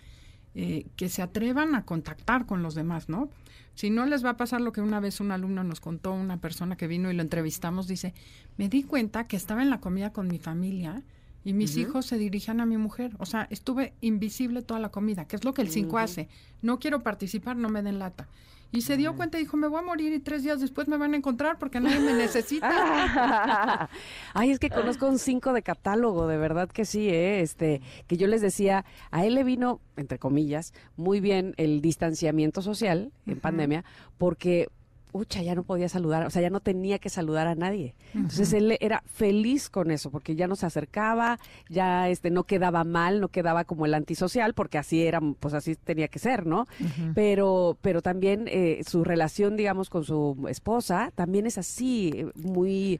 eh, 0.55 0.87
que 0.97 1.07
se 1.07 1.21
atrevan 1.21 1.73
a 1.73 1.85
contactar 1.85 2.45
con 2.45 2.63
los 2.63 2.75
demás, 2.75 3.07
¿no? 3.07 3.29
Si 3.75 3.89
no 3.89 4.05
les 4.05 4.25
va 4.25 4.31
a 4.31 4.35
pasar 4.35 4.59
lo 4.59 4.73
que 4.73 4.81
una 4.81 4.99
vez 4.99 5.21
un 5.21 5.31
alumno 5.31 5.63
nos 5.63 5.79
contó, 5.79 6.11
una 6.11 6.41
persona 6.41 6.75
que 6.75 6.87
vino 6.87 7.09
y 7.09 7.13
lo 7.13 7.21
entrevistamos, 7.21 7.87
dice, 7.87 8.13
me 8.57 8.67
di 8.67 8.83
cuenta 8.83 9.25
que 9.25 9.37
estaba 9.37 9.61
en 9.61 9.69
la 9.69 9.79
comida 9.79 10.11
con 10.11 10.27
mi 10.27 10.37
familia 10.37 11.01
y 11.45 11.53
mis 11.53 11.77
hijos 11.77 12.05
se 12.05 12.17
dirigían 12.17 12.59
a 12.59 12.65
mi 12.65 12.75
mujer. 12.75 13.13
O 13.19 13.25
sea, 13.25 13.47
estuve 13.51 13.93
invisible 14.01 14.63
toda 14.63 14.81
la 14.81 14.89
comida, 14.89 15.29
que 15.29 15.37
es 15.37 15.45
lo 15.45 15.53
que 15.53 15.61
el 15.61 15.69
5 15.69 15.97
hace. 15.97 16.27
No 16.61 16.77
quiero 16.79 17.03
participar, 17.03 17.55
no 17.55 17.69
me 17.69 17.83
den 17.83 17.99
lata. 17.99 18.27
Y 18.71 18.81
se 18.81 18.95
dio 18.95 19.15
cuenta 19.15 19.37
y 19.37 19.41
dijo, 19.41 19.57
me 19.57 19.67
voy 19.67 19.79
a 19.79 19.83
morir 19.83 20.13
y 20.13 20.19
tres 20.19 20.43
días 20.43 20.61
después 20.61 20.87
me 20.87 20.97
van 20.97 21.13
a 21.13 21.17
encontrar 21.17 21.59
porque 21.59 21.81
nadie 21.81 21.99
me 21.99 22.13
necesita. 22.13 23.89
Ay, 24.33 24.51
es 24.51 24.59
que 24.59 24.69
conozco 24.69 25.07
un 25.07 25.19
5 25.19 25.51
de 25.51 25.61
catálogo, 25.61 26.27
de 26.27 26.37
verdad 26.37 26.69
que 26.69 26.85
sí, 26.85 27.09
¿eh? 27.09 27.41
este, 27.41 27.81
que 28.07 28.15
yo 28.15 28.27
les 28.27 28.41
decía, 28.41 28.85
a 29.11 29.25
él 29.25 29.35
le 29.35 29.43
vino, 29.43 29.81
entre 29.97 30.19
comillas, 30.19 30.73
muy 30.95 31.19
bien 31.19 31.53
el 31.57 31.81
distanciamiento 31.81 32.61
social 32.61 33.11
en 33.25 33.39
pandemia, 33.39 33.83
porque 34.17 34.69
ucha, 35.13 35.41
ya 35.41 35.55
no 35.55 35.63
podía 35.63 35.89
saludar, 35.89 36.25
o 36.25 36.29
sea, 36.29 36.41
ya 36.41 36.49
no 36.49 36.59
tenía 36.59 36.99
que 36.99 37.09
saludar 37.09 37.47
a 37.47 37.55
nadie. 37.55 37.95
Entonces 38.13 38.53
él 38.53 38.77
era 38.79 39.03
feliz 39.05 39.69
con 39.69 39.91
eso, 39.91 40.11
porque 40.11 40.35
ya 40.35 40.47
no 40.47 40.55
se 40.55 40.65
acercaba, 40.65 41.39
ya 41.69 42.09
este 42.09 42.29
no 42.31 42.43
quedaba 42.43 42.83
mal, 42.83 43.21
no 43.21 43.27
quedaba 43.29 43.63
como 43.63 43.85
el 43.85 43.93
antisocial, 43.93 44.53
porque 44.53 44.77
así 44.77 45.03
era, 45.03 45.21
pues 45.39 45.53
así 45.53 45.75
tenía 45.75 46.07
que 46.07 46.19
ser, 46.19 46.45
¿no? 46.45 46.67
Pero, 47.15 47.77
pero 47.81 48.01
también 48.01 48.45
eh, 48.47 48.81
su 48.87 49.03
relación, 49.03 49.55
digamos, 49.57 49.89
con 49.89 50.03
su 50.03 50.45
esposa 50.49 51.11
también 51.15 51.45
es 51.45 51.57
así, 51.57 52.25
muy 52.35 52.99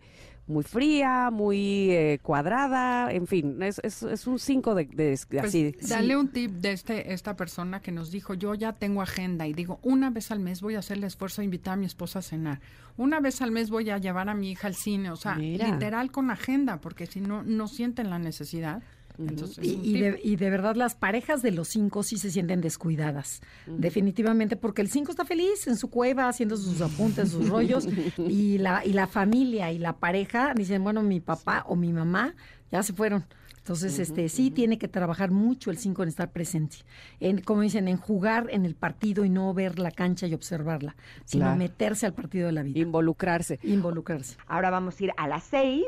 muy 0.52 0.64
fría, 0.64 1.30
muy 1.32 1.92
eh, 1.92 2.20
cuadrada, 2.22 3.12
en 3.12 3.28
fin, 3.28 3.62
es, 3.64 3.80
es, 3.84 4.28
un 4.28 4.38
5 4.38 4.76
de, 4.76 4.86
de, 4.86 5.20
pues, 5.30 5.44
así. 5.44 5.76
Dale 5.88 6.18
un 6.18 6.28
tip 6.30 6.52
de 6.52 6.74
este 6.74 7.14
esta 7.14 7.36
persona 7.36 7.82
que 7.82 7.92
nos 7.92 8.12
dijo, 8.12 8.34
yo 8.34 8.54
ya 8.54 8.74
tengo 8.74 9.02
agenda 9.02 9.48
y 9.48 9.54
digo, 9.54 9.80
una 9.82 10.10
vez 10.10 10.32
al 10.32 10.40
mes 10.40 10.62
voy 10.62 10.76
a 10.76 10.80
hacer 10.80 10.98
el 10.98 11.06
esfuerzo 11.06 11.42
de 11.42 11.46
invitar 11.46 11.74
a 11.74 11.78
mi 11.78 11.86
esposa 11.86 12.20
a 12.20 12.22
cenar, 12.22 12.60
una 12.98 13.20
vez 13.20 13.42
al 13.42 13.52
mes 13.52 13.70
voy 13.70 13.90
a 13.90 13.98
llevar 13.98 14.30
a 14.30 14.34
mi 14.34 14.52
hija 14.52 14.68
al 14.68 14.76
cine, 14.76 15.12
o 15.12 15.16
sea, 15.16 15.36
literal 15.36 16.12
con 16.12 16.30
agenda, 16.30 16.82
porque 16.82 17.08
si 17.08 17.22
no, 17.22 17.44
no 17.44 17.68
sienten 17.68 18.10
la 18.10 18.20
necesidad 18.20 18.84
Entonces, 19.30 19.64
Y, 19.64 20.00
de, 20.00 20.20
y 20.24 20.36
de 20.36 20.50
verdad 20.50 20.76
las 20.76 20.96
parejas 20.96 21.42
de 21.42 21.52
los 21.52 21.68
cinco 21.70 22.04
sí 22.04 22.18
se 22.18 22.32
sienten 22.32 22.62
descuidadas, 22.62 23.42
definitivamente, 23.68 24.56
porque 24.56 24.82
el 24.82 24.90
cinco 24.90 25.12
está 25.12 25.26
feliz 25.26 25.68
en 25.68 25.76
su 25.78 25.90
cueva 25.90 26.28
haciendo 26.28 26.56
sus 26.58 26.82
apuntes, 26.82 27.30
sus 27.32 27.50
rollos, 27.50 27.88
y 28.18 28.58
la, 28.58 28.86
y 28.86 28.94
la 28.94 29.08
familia 29.08 29.72
y 29.72 29.80
la 29.80 29.94
pareja 29.98 30.54
dicen, 30.56 30.84
bueno, 30.84 31.02
mi 31.04 31.20
papá 31.20 31.64
o 31.68 31.76
mi 31.76 31.92
mamá 31.94 32.36
ya 32.72 32.84
se 32.84 32.94
fueron. 32.94 33.26
Entonces, 33.58 34.00
este, 34.00 34.28
sí 34.28 34.50
tiene 34.50 34.80
que 34.80 34.88
trabajar 34.88 35.30
mucho 35.30 35.70
el 35.70 35.78
cinco 35.78 36.02
en 36.02 36.10
estar 36.10 36.32
presente, 36.32 36.78
en, 37.20 37.42
como 37.42 37.62
dicen, 37.62 37.88
en 37.88 37.98
jugar 37.98 38.48
en 38.50 38.66
el 38.66 38.74
partido 38.74 39.24
y 39.24 39.30
no 39.30 39.54
ver 39.54 39.78
la 39.78 39.92
cancha 39.92 40.26
y 40.26 40.34
observarla, 40.34 40.96
sino 41.26 41.44
Claro. 41.46 41.58
meterse 41.60 42.08
al 42.08 42.14
partido 42.16 42.48
de 42.48 42.54
la 42.54 42.64
vida, 42.64 42.80
Involucrarse. 42.80 43.60
involucrarse. 43.62 44.36
Ahora 44.48 44.72
vamos 44.72 45.00
a 45.00 45.04
ir 45.04 45.12
a 45.16 45.28
las 45.28 45.44
seis, 45.44 45.84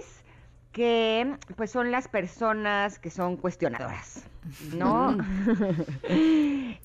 que 0.73 1.37
pues 1.55 1.71
son 1.71 1.91
las 1.91 2.07
personas 2.09 2.99
que 2.99 3.09
son 3.09 3.37
cuestionadoras, 3.37 4.25
¿no? 4.75 5.15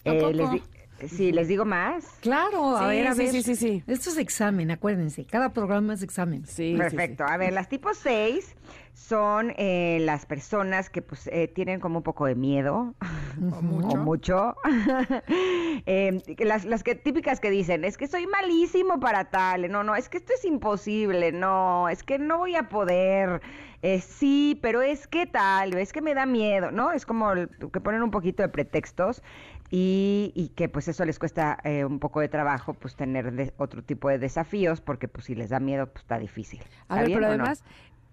Eh, 0.05 0.33
les 0.33 0.51
di- 0.53 0.63
sí, 1.09 1.33
les 1.33 1.49
digo 1.49 1.65
más. 1.65 2.05
Claro, 2.21 2.77
a 2.77 2.87
ver, 2.87 3.09
a 3.09 3.15
sí, 3.15 3.19
ver. 3.25 3.31
sí, 3.33 3.43
sí, 3.43 3.57
sí. 3.57 3.83
Esto 3.87 4.11
es 4.11 4.19
examen, 4.19 4.71
acuérdense. 4.71 5.25
Cada 5.25 5.53
programa 5.53 5.95
es 5.95 6.03
examen. 6.03 6.47
Sí, 6.47 6.73
sí, 6.73 6.77
Perfecto. 6.77 7.25
A 7.25 7.37
ver, 7.37 7.53
las 7.53 7.69
tipos 7.69 7.99
6 7.99 8.55
son 8.95 9.53
eh, 9.57 9.99
las 10.01 10.25
personas 10.27 10.89
que 10.91 11.03
pues 11.03 11.29
eh, 11.33 11.47
tienen 11.49 11.79
como 11.81 11.99
un 11.99 12.03
poco 12.03 12.27
de 12.27 12.35
miedo 12.35 12.95
O 13.41 13.63
mucho. 13.63 13.89
o 13.89 13.97
mucho. 13.97 14.57
Eh, 15.87 16.21
las, 16.39 16.65
las 16.65 16.83
que 16.83 16.95
típicas 16.97 17.39
que 17.41 17.51
dicen, 17.51 17.85
es 17.85 17.97
que 17.97 18.09
soy 18.09 18.27
malísimo 18.27 18.99
para 18.99 19.31
tal, 19.31 19.71
no, 19.71 19.85
no, 19.85 19.95
es 19.95 20.09
que 20.09 20.19
esto 20.19 20.33
es 20.35 20.45
imposible, 20.45 21.31
no, 21.33 21.89
es 21.89 22.03
que 22.03 22.19
no 22.19 22.39
voy 22.39 22.57
a 22.57 22.69
poder, 22.69 23.41
eh, 23.83 24.01
sí, 24.01 24.59
pero 24.63 24.83
es 24.83 25.07
que 25.07 25.27
tal, 25.27 25.75
es 25.75 25.93
que 25.93 26.01
me 26.03 26.15
da 26.15 26.27
miedo, 26.27 26.71
¿no? 26.71 26.93
Es 26.93 27.07
como 27.07 27.31
el- 27.33 27.49
que 27.73 27.81
ponen 27.81 28.03
un 28.03 28.11
poquito 28.11 28.43
de 28.43 28.49
pretextos 28.49 29.23
y, 29.71 30.33
y 30.35 30.49
que 30.49 30.69
pues 30.69 30.89
eso 30.89 31.05
les 31.05 31.19
cuesta 31.19 31.59
eh, 31.63 31.85
un 31.85 31.99
poco 31.99 32.21
de 32.21 32.29
trabajo 32.29 32.75
pues 32.75 32.97
tener 32.97 33.33
de- 33.33 33.53
otro 33.59 33.83
tipo 33.83 34.09
de 34.09 34.19
desafíos 34.19 34.81
porque 34.81 35.09
pues 35.09 35.27
si 35.27 35.35
les 35.35 35.51
da 35.51 35.61
miedo 35.61 35.87
pues 35.87 36.03
está 36.05 36.19
difícil. 36.19 36.61
A 36.61 36.63
¿Está 36.65 36.95
ver, 36.97 37.07
bien 37.07 37.19
pero 37.19 37.29
no? 37.29 37.35
además, 37.45 37.63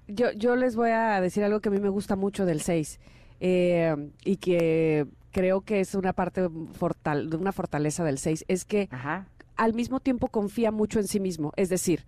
yo, 0.07 0.31
yo 0.33 0.55
les 0.55 0.75
voy 0.75 0.91
a 0.91 1.19
decir 1.21 1.43
algo 1.43 1.61
que 1.61 1.69
a 1.69 1.71
mí 1.71 1.79
me 1.79 1.89
gusta 1.89 2.15
mucho 2.15 2.45
del 2.45 2.61
6 2.61 2.99
y 3.39 4.37
que 4.37 5.07
creo 5.31 5.61
que 5.61 5.79
es 5.79 5.95
una 5.95 6.13
parte 6.13 6.47
fortal, 6.73 7.29
de 7.29 7.37
una 7.37 7.51
fortaleza 7.51 8.03
del 8.03 8.17
6, 8.17 8.45
es 8.47 8.65
que 8.65 8.87
Ajá. 8.91 9.25
al 9.57 9.73
mismo 9.73 9.99
tiempo 9.99 10.27
confía 10.27 10.71
mucho 10.71 10.99
en 10.99 11.07
sí 11.07 11.19
mismo. 11.19 11.51
Es 11.55 11.69
decir, 11.69 12.05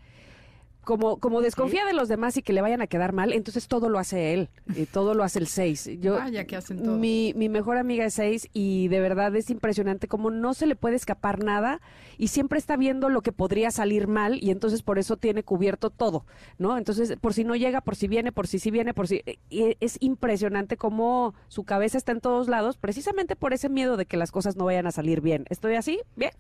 como, 0.87 1.17
como 1.17 1.41
desconfía 1.41 1.85
de 1.85 1.91
los 1.91 2.07
demás 2.07 2.37
y 2.37 2.41
que 2.41 2.53
le 2.53 2.61
vayan 2.61 2.81
a 2.81 2.87
quedar 2.87 3.11
mal, 3.11 3.33
entonces 3.33 3.67
todo 3.67 3.89
lo 3.89 3.99
hace 3.99 4.33
él, 4.33 4.47
y 4.73 4.85
todo 4.85 5.15
lo 5.15 5.25
hace 5.25 5.39
el 5.39 5.47
6. 5.47 5.89
Yo, 5.99 6.13
Vaya 6.13 6.45
que 6.45 6.55
hacen 6.55 6.81
todo. 6.81 6.95
Mi, 6.95 7.33
mi 7.35 7.49
mejor 7.49 7.75
amiga 7.75 8.05
es 8.05 8.13
6 8.13 8.51
y 8.53 8.87
de 8.87 9.01
verdad 9.01 9.35
es 9.35 9.49
impresionante 9.49 10.07
como 10.07 10.31
no 10.31 10.53
se 10.53 10.65
le 10.65 10.77
puede 10.77 10.95
escapar 10.95 11.43
nada 11.43 11.81
y 12.17 12.29
siempre 12.29 12.57
está 12.57 12.77
viendo 12.77 13.09
lo 13.09 13.21
que 13.21 13.33
podría 13.33 13.69
salir 13.69 14.07
mal 14.07 14.41
y 14.41 14.49
entonces 14.49 14.81
por 14.81 14.97
eso 14.97 15.17
tiene 15.17 15.43
cubierto 15.43 15.89
todo, 15.89 16.25
¿no? 16.57 16.77
Entonces, 16.77 17.17
por 17.19 17.33
si 17.33 17.43
no 17.43 17.57
llega, 17.57 17.81
por 17.81 17.97
si 17.97 18.07
viene, 18.07 18.31
por 18.31 18.47
si 18.47 18.57
sí 18.57 18.71
viene, 18.71 18.93
por 18.93 19.09
si... 19.09 19.23
y 19.49 19.75
es 19.81 19.97
impresionante 19.99 20.77
cómo 20.77 21.35
su 21.49 21.65
cabeza 21.65 21.97
está 21.97 22.13
en 22.13 22.21
todos 22.21 22.47
lados 22.47 22.77
precisamente 22.77 23.35
por 23.35 23.51
ese 23.51 23.67
miedo 23.67 23.97
de 23.97 24.05
que 24.05 24.15
las 24.15 24.31
cosas 24.31 24.55
no 24.55 24.63
vayan 24.63 24.87
a 24.87 24.93
salir 24.93 25.19
bien. 25.19 25.43
¿Estoy 25.49 25.75
así? 25.75 25.99
¿Bien? 26.15 26.31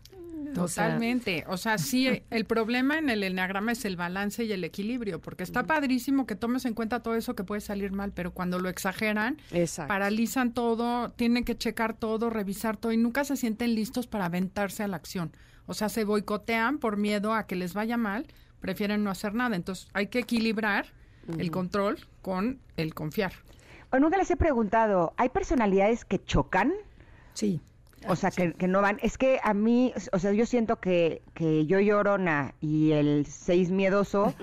Totalmente. 0.53 1.43
O 1.47 1.57
sea, 1.57 1.77
sí, 1.77 2.23
el 2.29 2.45
problema 2.45 2.97
en 2.97 3.09
el 3.09 3.23
enneagrama 3.23 3.71
es 3.71 3.85
el 3.85 3.95
balance 3.95 4.43
y 4.43 4.51
el 4.51 4.63
equilibrio, 4.63 5.19
porque 5.21 5.43
está 5.43 5.63
padrísimo 5.63 6.25
que 6.25 6.35
tomes 6.35 6.65
en 6.65 6.73
cuenta 6.73 7.01
todo 7.01 7.15
eso 7.15 7.35
que 7.35 7.43
puede 7.43 7.61
salir 7.61 7.91
mal, 7.91 8.11
pero 8.13 8.31
cuando 8.31 8.59
lo 8.59 8.69
exageran, 8.69 9.37
Exacto. 9.51 9.87
paralizan 9.87 10.53
todo, 10.53 11.11
tienen 11.11 11.43
que 11.43 11.57
checar 11.57 11.93
todo, 11.93 12.29
revisar 12.29 12.77
todo 12.77 12.91
y 12.91 12.97
nunca 12.97 13.23
se 13.23 13.37
sienten 13.37 13.75
listos 13.75 14.07
para 14.07 14.25
aventarse 14.25 14.83
a 14.83 14.87
la 14.87 14.97
acción. 14.97 15.31
O 15.65 15.73
sea, 15.73 15.89
se 15.89 16.05
boicotean 16.05 16.79
por 16.79 16.97
miedo 16.97 17.33
a 17.33 17.45
que 17.45 17.55
les 17.55 17.73
vaya 17.73 17.97
mal, 17.97 18.25
prefieren 18.59 19.03
no 19.03 19.11
hacer 19.11 19.33
nada. 19.33 19.55
Entonces, 19.55 19.87
hay 19.93 20.07
que 20.07 20.19
equilibrar 20.19 20.87
el 21.37 21.51
control 21.51 21.99
con 22.21 22.59
el 22.77 22.93
confiar. 22.93 23.33
O 23.91 23.99
nunca 23.99 24.17
les 24.17 24.29
he 24.31 24.37
preguntado, 24.37 25.13
¿hay 25.17 25.29
personalidades 25.29 26.05
que 26.05 26.23
chocan? 26.23 26.73
sí. 27.33 27.61
O 28.07 28.15
sea, 28.15 28.29
que, 28.31 28.53
que 28.53 28.67
no 28.67 28.81
van. 28.81 28.99
Es 29.01 29.17
que 29.17 29.39
a 29.43 29.53
mí, 29.53 29.91
o 30.13 30.19
sea, 30.19 30.31
yo 30.31 30.45
siento 30.45 30.79
que, 30.79 31.23
que 31.33 31.65
yo 31.65 31.79
llorona 31.79 32.53
y 32.61 32.91
el 32.91 33.25
seis 33.25 33.69
miedoso 33.71 34.33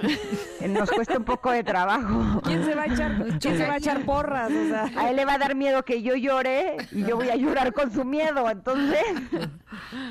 eh, 0.60 0.68
nos 0.68 0.90
cuesta 0.90 1.16
un 1.16 1.24
poco 1.24 1.50
de 1.52 1.62
trabajo. 1.62 2.42
¿Quién 2.44 2.64
se 2.64 2.74
va 2.74 2.82
a 2.82 2.86
echar, 2.86 3.38
quién 3.40 3.56
se 3.56 3.66
va 3.66 3.74
a 3.74 3.76
echar 3.78 4.04
porras? 4.04 4.50
O 4.50 4.68
sea, 4.68 4.90
A 5.00 5.08
él 5.10 5.16
le 5.16 5.24
va 5.24 5.34
a 5.34 5.38
dar 5.38 5.54
miedo 5.54 5.84
que 5.84 6.02
yo 6.02 6.14
llore 6.16 6.76
y 6.90 7.04
yo 7.04 7.16
voy 7.16 7.30
a 7.30 7.36
llorar 7.36 7.72
con 7.72 7.92
su 7.92 8.04
miedo. 8.04 8.50
Entonces, 8.50 8.98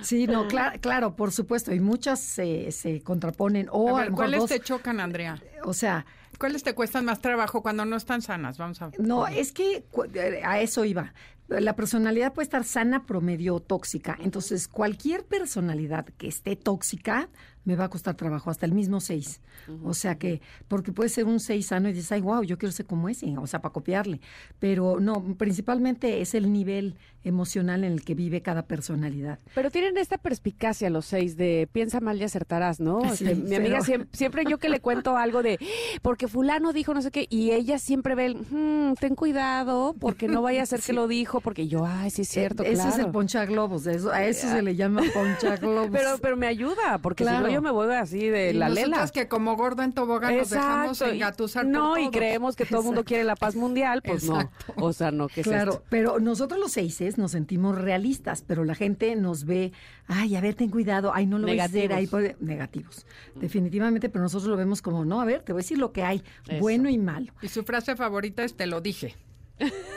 Sí, 0.01 0.27
no, 0.27 0.47
cla- 0.47 0.79
claro, 0.79 1.15
por 1.15 1.31
supuesto, 1.31 1.73
y 1.73 1.79
muchas 1.79 2.19
se, 2.19 2.71
se 2.71 3.01
contraponen 3.01 3.67
o 3.71 3.89
A 3.89 3.91
a 3.91 3.93
ver, 3.95 4.05
lo 4.05 4.11
mejor 4.11 4.15
¿cuáles 4.25 4.39
dos, 4.41 4.49
te 4.49 4.59
chocan, 4.59 4.99
Andrea? 4.99 5.37
o 5.63 5.73
sea, 5.73 6.05
¿Cuáles 6.39 6.63
te 6.63 6.73
cuestan 6.73 7.05
más 7.05 7.19
trabajo 7.21 7.61
cuando 7.61 7.85
no 7.85 7.95
están 7.95 8.21
sanas? 8.21 8.57
Vamos 8.57 8.81
a 8.81 8.87
ver. 8.87 8.99
no, 8.99 9.27
es 9.27 9.51
que 9.51 9.85
eh, 10.15 10.41
a 10.43 10.59
eso 10.59 10.83
iba. 10.83 11.13
La 11.47 11.75
personalidad 11.75 12.33
puede 12.33 12.45
estar 12.45 12.63
sana, 12.63 13.05
promedio 13.05 13.55
o 13.55 13.59
tóxica. 13.59 14.17
Entonces, 14.23 14.67
cualquier 14.67 15.23
personalidad 15.25 16.05
que 16.17 16.27
esté 16.27 16.55
tóxica 16.55 17.29
me 17.65 17.75
va 17.77 17.85
a 17.85 17.89
costar 17.89 18.15
trabajo, 18.15 18.49
hasta 18.49 18.65
el 18.65 18.73
mismo 18.73 18.99
seis. 18.99 19.39
O 19.85 19.93
sea 19.93 20.17
que, 20.17 20.41
porque 20.67 20.91
puede 20.91 21.07
ser 21.09 21.23
un 21.25 21.39
seis 21.39 21.67
sano 21.67 21.87
y 21.87 21.93
dices, 21.93 22.11
ay, 22.11 22.19
wow, 22.19 22.43
yo 22.43 22.57
quiero 22.57 22.73
ser 22.73 22.85
como 22.85 23.07
ese, 23.07 23.37
o 23.37 23.47
sea, 23.47 23.61
para 23.61 23.71
copiarle. 23.71 24.19
Pero 24.59 24.99
no, 24.99 25.35
principalmente 25.37 26.19
es 26.19 26.33
el 26.33 26.51
nivel 26.51 26.97
emocional 27.23 27.85
en 27.85 27.93
el 27.93 28.03
que 28.03 28.15
vive 28.15 28.41
cada 28.41 28.63
personalidad. 28.65 29.39
Pero 29.55 29.71
tienen 29.71 29.97
esta 29.97 30.17
perspicacia 30.17 30.89
los 30.89 31.05
seis 31.05 31.37
de 31.37 31.69
piensa 31.71 32.01
mal 32.01 32.19
y 32.19 32.23
acertarás, 32.25 32.81
¿no? 32.81 32.99
Sí, 33.15 33.23
Este, 33.25 33.35
mi 33.35 33.55
amiga 33.55 33.79
siempre, 33.81 34.09
siempre 34.11 34.43
yo 34.45 34.57
que 34.57 34.67
le 34.67 34.81
cuento 34.81 35.15
algo 35.17 35.41
de 35.41 35.57
porque 36.01 36.27
fulano 36.27 36.73
dijo 36.73 36.93
no 36.93 37.01
sé 37.01 37.11
qué 37.11 37.27
y 37.29 37.51
ella 37.51 37.79
siempre 37.79 38.15
ve 38.15 38.25
el 38.25 38.35
"Hmm, 38.35 38.95
ten 38.99 39.15
cuidado 39.15 39.95
porque 39.97 40.27
no 40.27 40.41
vaya 40.41 40.63
a 40.63 40.65
ser 40.65 40.81
que 40.81 40.91
lo 40.91 41.07
dijo 41.07 41.32
porque 41.41 41.67
yo 41.67 41.85
ay 41.85 42.09
sí 42.09 42.23
es 42.23 42.29
cierto 42.29 42.63
Eh, 42.63 42.71
Ese 42.73 42.81
es 42.83 42.87
el 42.89 42.93
claro. 43.01 43.11
ponchaglobos, 43.11 43.87
eso, 43.87 44.11
a 44.11 44.23
eso 44.23 44.47
se 44.49 44.61
le 44.61 44.75
llama 44.75 45.01
ponchaglobos. 45.13 45.89
pero 45.91 46.17
pero 46.21 46.37
me 46.37 46.47
ayuda 46.47 46.97
porque 47.01 47.23
si 47.23 47.29
Claro. 47.29 47.47
no 47.47 47.53
yo 47.53 47.61
me 47.61 47.71
voy 47.71 47.93
así 47.93 48.27
de 48.29 48.51
Y 48.51 48.53
la 48.53 48.69
lela. 48.69 49.07
que 49.13 49.27
como 49.27 49.55
gordo 49.55 49.83
en 49.83 49.93
tobogán 49.93 50.35
nos 50.37 50.49
dejamos 50.49 51.01
y- 51.01 51.03
engatusar 51.15 51.63
por 51.63 51.71
no, 51.71 51.97
y 51.97 52.01
todos. 52.03 52.11
creemos 52.15 52.55
que 52.55 52.65
todo 52.65 52.79
el 52.79 52.85
mundo 52.85 53.03
quiere 53.03 53.23
la 53.23 53.35
paz 53.35 53.55
mundial, 53.55 54.01
pues 54.03 54.23
Exacto. 54.23 54.73
no. 54.77 54.85
O 54.85 54.93
sea, 54.93 55.11
no, 55.11 55.27
que 55.27 55.41
es 55.41 55.47
Claro, 55.47 55.73
esto? 55.73 55.83
pero 55.89 56.19
nosotros 56.19 56.59
los 56.59 56.71
seises 56.71 57.17
nos 57.17 57.31
sentimos 57.31 57.77
realistas, 57.77 58.43
pero 58.45 58.63
la 58.65 58.75
gente 58.75 59.15
nos 59.15 59.45
ve, 59.45 59.71
ay, 60.07 60.35
a 60.35 60.41
ver, 60.41 60.55
ten 60.55 60.69
cuidado, 60.69 61.11
ay, 61.13 61.25
no 61.25 61.37
lo 61.39 61.47
voy 61.47 61.59
a 61.59 61.65
hacer, 61.65 61.89
Negativos. 61.89 61.97
ahí 61.99 62.07
puede-". 62.07 62.35
negativos, 62.39 63.05
definitivamente, 63.35 64.09
pero 64.09 64.23
nosotros 64.23 64.49
lo 64.49 64.57
vemos 64.57 64.81
como, 64.81 65.05
no, 65.05 65.21
a 65.21 65.25
ver, 65.25 65.41
te 65.41 65.51
voy 65.53 65.59
a 65.59 65.63
decir 65.63 65.77
lo 65.77 65.91
que 65.91 66.03
hay, 66.03 66.23
Eso. 66.47 66.59
bueno 66.59 66.89
y 66.89 66.97
malo. 66.97 67.31
Y 67.41 67.47
su 67.49 67.63
frase 67.63 67.95
favorita 67.95 68.43
es 68.43 68.55
te 68.55 68.65
lo 68.67 68.81
dije. 68.81 69.15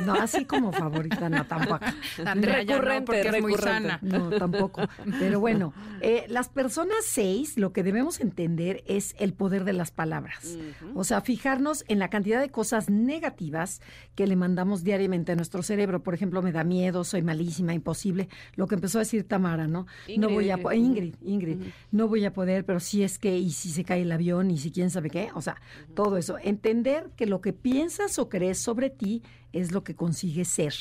No, 0.04 0.14
así 0.14 0.44
como 0.44 0.72
favorita, 0.72 1.28
no, 1.28 1.46
tampoco. 1.46 1.80
No, 2.24 2.34
Recurrente, 2.34 3.02
porque 3.06 3.20
es 3.28 3.42
muy 3.42 3.52
recurrente. 3.54 3.88
sana. 3.88 3.98
No, 4.02 4.30
tampoco. 4.30 4.82
Pero 5.18 5.40
bueno, 5.40 5.72
eh, 6.00 6.24
las 6.28 6.48
personas 6.48 7.04
seis, 7.04 7.56
lo 7.56 7.72
que 7.72 7.82
debemos 7.82 8.20
entender 8.20 8.82
es 8.86 9.14
el 9.18 9.32
poder 9.32 9.64
de 9.64 9.72
las 9.72 9.90
palabras. 9.90 10.56
O 10.94 11.04
sea, 11.04 11.20
fijarnos 11.20 11.84
en 11.88 11.98
la 11.98 12.08
cantidad 12.10 12.40
de 12.40 12.50
cosas 12.50 12.90
negativas 12.90 13.80
que 14.14 14.26
le 14.26 14.36
mandamos 14.36 14.84
diariamente 14.84 15.32
a 15.32 15.36
nuestro 15.36 15.62
cerebro. 15.62 16.02
Por 16.02 16.14
ejemplo, 16.14 16.42
me 16.42 16.52
da 16.52 16.64
miedo, 16.64 17.04
soy 17.04 17.22
malísima, 17.22 17.74
imposible. 17.74 18.28
Lo 18.54 18.66
que 18.66 18.74
empezó 18.74 18.98
a 18.98 19.02
decir 19.02 19.24
Tamara, 19.24 19.66
¿no? 19.66 19.86
no 20.16 20.30
Ingrid, 20.30 20.34
voy 20.34 20.50
a 20.50 20.74
Ingrid. 20.74 21.14
Ingrid, 21.22 21.54
Ingrid, 21.56 21.58
no 21.90 22.08
voy 22.08 22.24
a 22.24 22.32
poder, 22.32 22.64
pero 22.64 22.80
si 22.80 23.02
es 23.02 23.18
que, 23.18 23.36
y 23.36 23.50
si 23.50 23.70
se 23.70 23.84
cae 23.84 24.02
el 24.02 24.12
avión, 24.12 24.50
y 24.50 24.58
si 24.58 24.70
quién 24.70 24.90
sabe 24.90 25.10
qué. 25.10 25.30
O 25.34 25.42
sea, 25.42 25.56
todo 25.94 26.16
eso. 26.16 26.36
Entender 26.42 27.10
que 27.16 27.26
lo 27.26 27.40
que 27.40 27.52
piensas 27.52 28.18
o 28.18 28.28
crees 28.28 28.58
sobre 28.58 28.90
ti 28.90 29.22
es 29.60 29.72
lo 29.72 29.84
que 29.84 29.94
consigues 29.94 30.48
ser. 30.48 30.74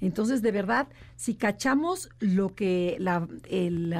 Entonces, 0.00 0.42
de 0.42 0.52
verdad, 0.52 0.88
si 1.16 1.34
cachamos 1.34 2.08
lo 2.20 2.54
que 2.54 2.96
la, 2.98 3.26
el, 3.48 3.94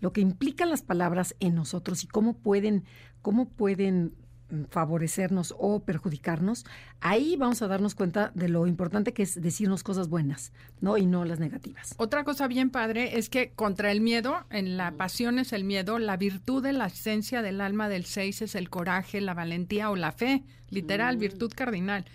lo 0.00 0.12
que 0.12 0.20
implican 0.20 0.70
las 0.70 0.82
palabras 0.82 1.36
en 1.40 1.54
nosotros 1.54 2.04
y 2.04 2.06
cómo 2.06 2.34
pueden, 2.34 2.84
cómo 3.22 3.48
pueden 3.48 4.14
mm, 4.50 4.64
favorecernos 4.70 5.54
o 5.58 5.80
perjudicarnos, 5.80 6.64
ahí 7.00 7.36
vamos 7.36 7.60
a 7.62 7.68
darnos 7.68 7.94
cuenta 7.94 8.32
de 8.34 8.48
lo 8.48 8.66
importante 8.66 9.12
que 9.12 9.22
es 9.22 9.40
decirnos 9.40 9.82
cosas 9.82 10.08
buenas, 10.08 10.52
¿no? 10.80 10.96
Y 10.96 11.06
no 11.06 11.24
las 11.24 11.38
negativas. 11.38 11.94
Otra 11.98 12.24
cosa 12.24 12.48
bien 12.48 12.70
padre 12.70 13.18
es 13.18 13.28
que 13.28 13.52
contra 13.52 13.92
el 13.92 14.00
miedo, 14.00 14.44
en 14.50 14.76
la 14.76 14.92
pasión 14.92 15.38
es 15.38 15.52
el 15.52 15.64
miedo, 15.64 15.98
la 15.98 16.16
virtud 16.16 16.62
de 16.62 16.72
la 16.72 16.86
esencia 16.86 17.42
del 17.42 17.60
alma 17.60 17.88
del 17.88 18.04
seis 18.04 18.42
es 18.42 18.54
el 18.54 18.70
coraje, 18.70 19.20
la 19.20 19.34
valentía 19.34 19.90
o 19.90 19.96
la 19.96 20.12
fe, 20.12 20.44
literal, 20.70 21.18
virtud 21.18 21.52
cardinal. 21.54 22.06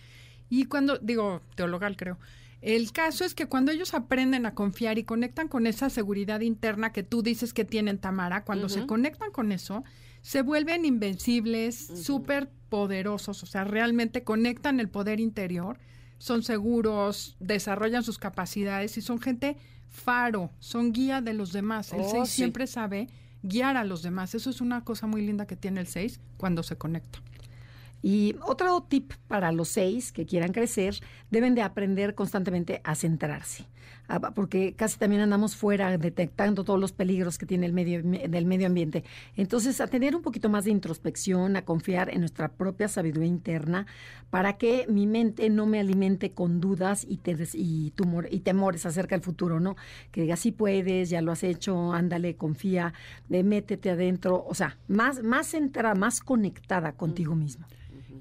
Y 0.49 0.65
cuando, 0.65 0.97
digo, 0.99 1.41
teologal 1.55 1.97
creo, 1.97 2.17
el 2.61 2.91
caso 2.91 3.25
es 3.25 3.35
que 3.35 3.45
cuando 3.47 3.71
ellos 3.71 3.93
aprenden 3.93 4.45
a 4.45 4.53
confiar 4.55 4.97
y 4.97 5.03
conectan 5.03 5.47
con 5.47 5.67
esa 5.67 5.89
seguridad 5.89 6.41
interna 6.41 6.91
que 6.91 7.03
tú 7.03 7.21
dices 7.21 7.53
que 7.53 7.65
tienen, 7.65 7.99
Tamara, 7.99 8.43
cuando 8.43 8.69
se 8.69 8.85
conectan 8.87 9.31
con 9.31 9.51
eso, 9.51 9.83
se 10.21 10.41
vuelven 10.41 10.85
invencibles, 10.85 11.75
súper 12.03 12.49
poderosos, 12.69 13.43
o 13.43 13.45
sea, 13.45 13.63
realmente 13.63 14.23
conectan 14.23 14.79
el 14.79 14.89
poder 14.89 15.19
interior, 15.19 15.77
son 16.17 16.41
seguros, 16.41 17.35
desarrollan 17.39 18.03
sus 18.03 18.17
capacidades 18.17 18.97
y 18.97 19.01
son 19.01 19.21
gente 19.21 19.57
faro, 19.89 20.49
son 20.59 20.91
guía 20.91 21.21
de 21.21 21.33
los 21.33 21.51
demás. 21.53 21.93
El 21.93 22.01
Oh, 22.01 22.09
6 22.09 22.29
sí. 22.29 22.35
siempre 22.37 22.65
sabe 22.67 23.07
guiar 23.43 23.77
a 23.77 23.83
los 23.83 24.01
demás. 24.01 24.33
Eso 24.33 24.49
es 24.49 24.59
una 24.61 24.83
cosa 24.83 25.05
muy 25.07 25.21
linda 25.25 25.45
que 25.45 25.55
tiene 25.55 25.81
el 25.81 25.87
6 25.87 26.19
cuando 26.37 26.63
se 26.63 26.77
conecta. 26.77 27.19
Y 28.07 28.35
otro 28.45 28.83
tip 28.87 29.13
para 29.27 29.51
los 29.51 29.69
seis 29.69 30.11
que 30.11 30.27
quieran 30.27 30.51
crecer, 30.53 30.93
deben 31.31 31.55
de 31.55 31.63
aprender 31.63 32.13
constantemente 32.13 32.79
a 32.83 32.93
centrarse, 32.93 33.65
Ah, 34.07 34.19
porque 34.19 34.75
casi 34.75 34.99
también 34.99 35.23
andamos 35.23 35.55
fuera 35.55 35.97
detectando 35.97 36.63
todos 36.63 36.79
los 36.79 36.91
peligros 36.91 37.39
que 37.39 37.47
tiene 37.47 37.65
el 37.65 37.73
medio 37.73 38.03
del 38.03 38.45
medio 38.45 38.67
ambiente. 38.67 39.03
Entonces, 39.35 39.81
a 39.81 39.87
tener 39.87 40.15
un 40.15 40.21
poquito 40.21 40.47
más 40.49 40.65
de 40.65 40.69
introspección, 40.71 41.55
a 41.55 41.65
confiar 41.65 42.13
en 42.13 42.19
nuestra 42.19 42.49
propia 42.49 42.87
sabiduría 42.87 43.27
interna, 43.27 43.87
para 44.29 44.57
que 44.59 44.85
mi 44.87 45.07
mente 45.07 45.49
no 45.49 45.65
me 45.65 45.79
alimente 45.79 46.29
con 46.31 46.61
dudas 46.61 47.03
y, 47.09 47.17
te- 47.17 47.35
y, 47.53 47.91
tumor- 47.95 48.27
y 48.29 48.41
temores 48.41 48.85
acerca 48.85 49.15
del 49.15 49.23
futuro, 49.23 49.59
¿no? 49.59 49.75
Que 50.11 50.21
diga, 50.21 50.35
sí 50.35 50.51
puedes, 50.51 51.09
ya 51.09 51.23
lo 51.23 51.31
has 51.31 51.41
hecho, 51.43 51.91
ándale, 51.91 52.35
confía, 52.35 52.93
eh, 53.31 53.41
métete 53.43 53.89
adentro, 53.89 54.45
o 54.47 54.53
sea, 54.53 54.77
más, 54.87 55.23
más 55.23 55.47
centrada, 55.47 55.95
más 55.95 56.19
conectada 56.19 56.91
contigo 56.91 57.33
mismo. 57.33 57.65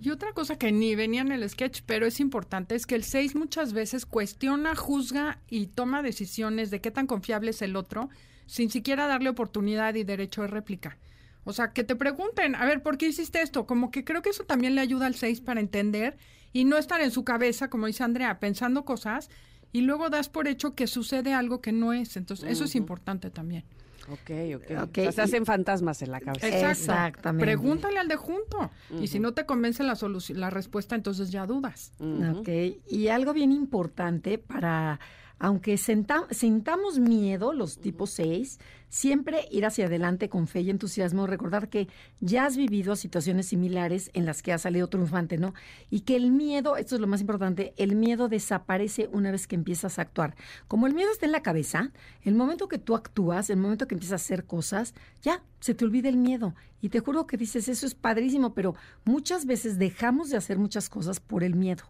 Y 0.05 0.11
otra 0.11 0.35
cosa 0.35 0.59
que 0.59 0.71
ni 0.71 0.95
venía 0.95 1.23
en 1.23 1.33
el 1.33 1.49
sketch, 1.49 1.81
pero 1.87 2.05
es 2.05 2.21
importante, 2.21 2.75
es 2.75 2.85
que 2.85 2.95
el 2.95 3.05
6 3.05 3.37
muchas 3.37 3.73
veces 3.73 4.05
cuestiona, 4.05 4.77
juzga 4.77 5.41
y 5.49 5.69
toma 5.69 6.03
decisiones 6.03 6.71
de 6.71 6.83
qué 6.83 6.91
tan 6.91 7.07
confiable 7.07 7.53
es 7.53 7.63
el 7.63 7.75
otro, 7.75 8.11
sin 8.45 8.69
siquiera 8.69 9.07
darle 9.07 9.31
oportunidad 9.31 9.95
y 9.95 10.05
derecho 10.05 10.43
de 10.43 10.49
réplica. 10.49 10.99
O 11.45 11.55
sea, 11.55 11.73
que 11.73 11.85
te 11.85 11.97
pregunten, 11.97 12.55
a 12.55 12.67
ver, 12.67 12.83
¿por 12.83 12.99
qué 12.99 13.09
hiciste 13.09 13.41
esto? 13.41 13.65
Como 13.65 13.91
que 13.91 14.05
creo 14.05 14.21
que 14.21 14.29
eso 14.29 14.45
también 14.45 14.75
le 14.75 14.83
ayuda 14.83 15.07
al 15.07 15.15
6 15.15 15.41
para 15.41 15.61
entender 15.61 16.19
y 16.53 16.67
no 16.67 16.77
estar 16.77 17.01
en 17.01 17.11
su 17.11 17.25
cabeza, 17.25 17.71
como 17.71 17.87
dice 17.87 18.05
Andrea, 18.05 18.41
pensando 18.41 18.85
cosas 18.85 19.31
y 19.73 19.81
luego 19.81 20.11
das 20.11 20.29
por 20.29 20.49
hecho 20.49 20.75
que 20.75 20.87
sucede 20.87 21.33
algo 21.33 21.63
que 21.63 21.73
no 21.73 21.95
es. 21.95 22.19
Entonces, 22.19 22.51
eso 22.51 22.65
es 22.65 22.75
importante 22.75 23.31
también. 23.31 23.65
Ok, 24.11 24.31
ok. 24.57 24.83
Ok, 24.83 24.99
O 24.99 25.03
sea, 25.03 25.13
se 25.13 25.23
hacen 25.23 25.47
fantasmas 25.47 26.03
en 26.03 26.11
la 26.11 26.21
cabeza. 26.21 26.47
Exacto. 26.49 26.71
Exactamente. 26.73 27.45
Pregúntale 27.47 27.99
al 27.99 28.09
de 28.09 28.17
junto. 28.17 28.71
Y 29.01 29.07
si 29.07 29.19
no 29.19 29.33
te 29.33 29.47
convence 29.47 29.83
la, 29.83 29.97
solución, 29.97 30.41
la 30.41 30.51
respuesta, 30.51 30.95
entonces 30.95 31.31
ya 31.31 31.47
dudas. 31.47 31.93
Ok, 32.41 32.49
y 32.91 33.09
algo 33.09 33.33
bien 33.33 33.51
importante 33.53 34.39
para, 34.39 35.01
aunque 35.39 35.77
senta- 35.79 36.27
sintamos 36.31 36.99
miedo, 36.99 37.53
los 37.53 37.79
tipos 37.79 38.11
6, 38.11 38.59
siempre 38.95 39.49
ir 39.51 39.67
hacia 39.67 39.87
adelante 39.87 40.29
con 40.29 40.47
fe 40.47 40.61
y 40.61 40.71
entusiasmo, 40.71 41.27
recordar 41.27 41.69
que 41.69 41.89
ya 42.21 42.47
has 42.47 42.57
vivido 42.57 42.95
situaciones 42.95 43.47
similares 43.47 44.13
en 44.15 44.25
las 44.25 44.41
que 44.41 44.53
has 44.53 44.63
salido 44.63 44.87
triunfante, 44.87 45.37
¿no? 45.37 45.53
Y 45.91 46.03
que 46.03 46.15
el 46.15 46.31
miedo, 46.31 46.77
esto 46.77 46.95
es 46.95 47.01
lo 47.01 47.09
más 47.09 47.21
importante, 47.21 47.75
el 47.77 47.97
miedo 47.97 48.29
desaparece 48.29 49.11
una 49.13 49.33
vez 49.33 49.49
que 49.49 49.57
empiezas 49.57 49.99
a 49.99 50.03
actuar. 50.03 50.37
Como 50.69 50.87
el 50.87 50.95
miedo 50.95 51.11
está 51.11 51.27
en 51.27 51.33
la 51.33 51.43
cabeza, 51.43 51.91
el 52.23 52.37
momento 52.37 52.69
que 52.69 52.79
tú 52.79 52.95
actúas, 52.95 53.51
el 53.51 53.57
momento 53.57 53.89
que 53.89 53.97
empiezas 53.97 54.23
a 54.23 54.25
hacer 54.25 54.45
cosas, 54.45 54.95
ya 55.23 55.43
se 55.59 55.75
te 55.75 55.85
olvida 55.85 56.09
el 56.09 56.17
miedo. 56.17 56.55
Y 56.81 56.91
te 56.91 57.01
juro 57.01 57.27
que 57.27 57.37
dices, 57.37 57.69
eso 57.69 57.87
es 57.87 57.97
padrísimo, 57.97 58.55
pero 58.55 58.77
muchas 59.05 59.45
veces 59.45 59.77
dejamos 59.77 60.31
de 60.31 60.37
hacer 60.37 60.57
muchas 60.57 60.89
cosas 60.89 61.19
por 61.19 61.43
el 61.43 61.57
miedo. 61.57 61.83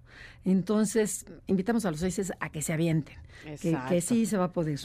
Entonces, 0.43 1.27
invitamos 1.49 1.85
a 1.85 1.91
los 1.91 2.01
seis 2.01 2.33
a 2.41 2.49
que 2.49 2.63
se 2.63 2.73
avienten, 2.73 3.19
que, 3.61 4.01
sí 4.01 4.25
se 4.25 4.39
va 4.39 4.45
a 4.45 4.53
poder. 4.53 4.81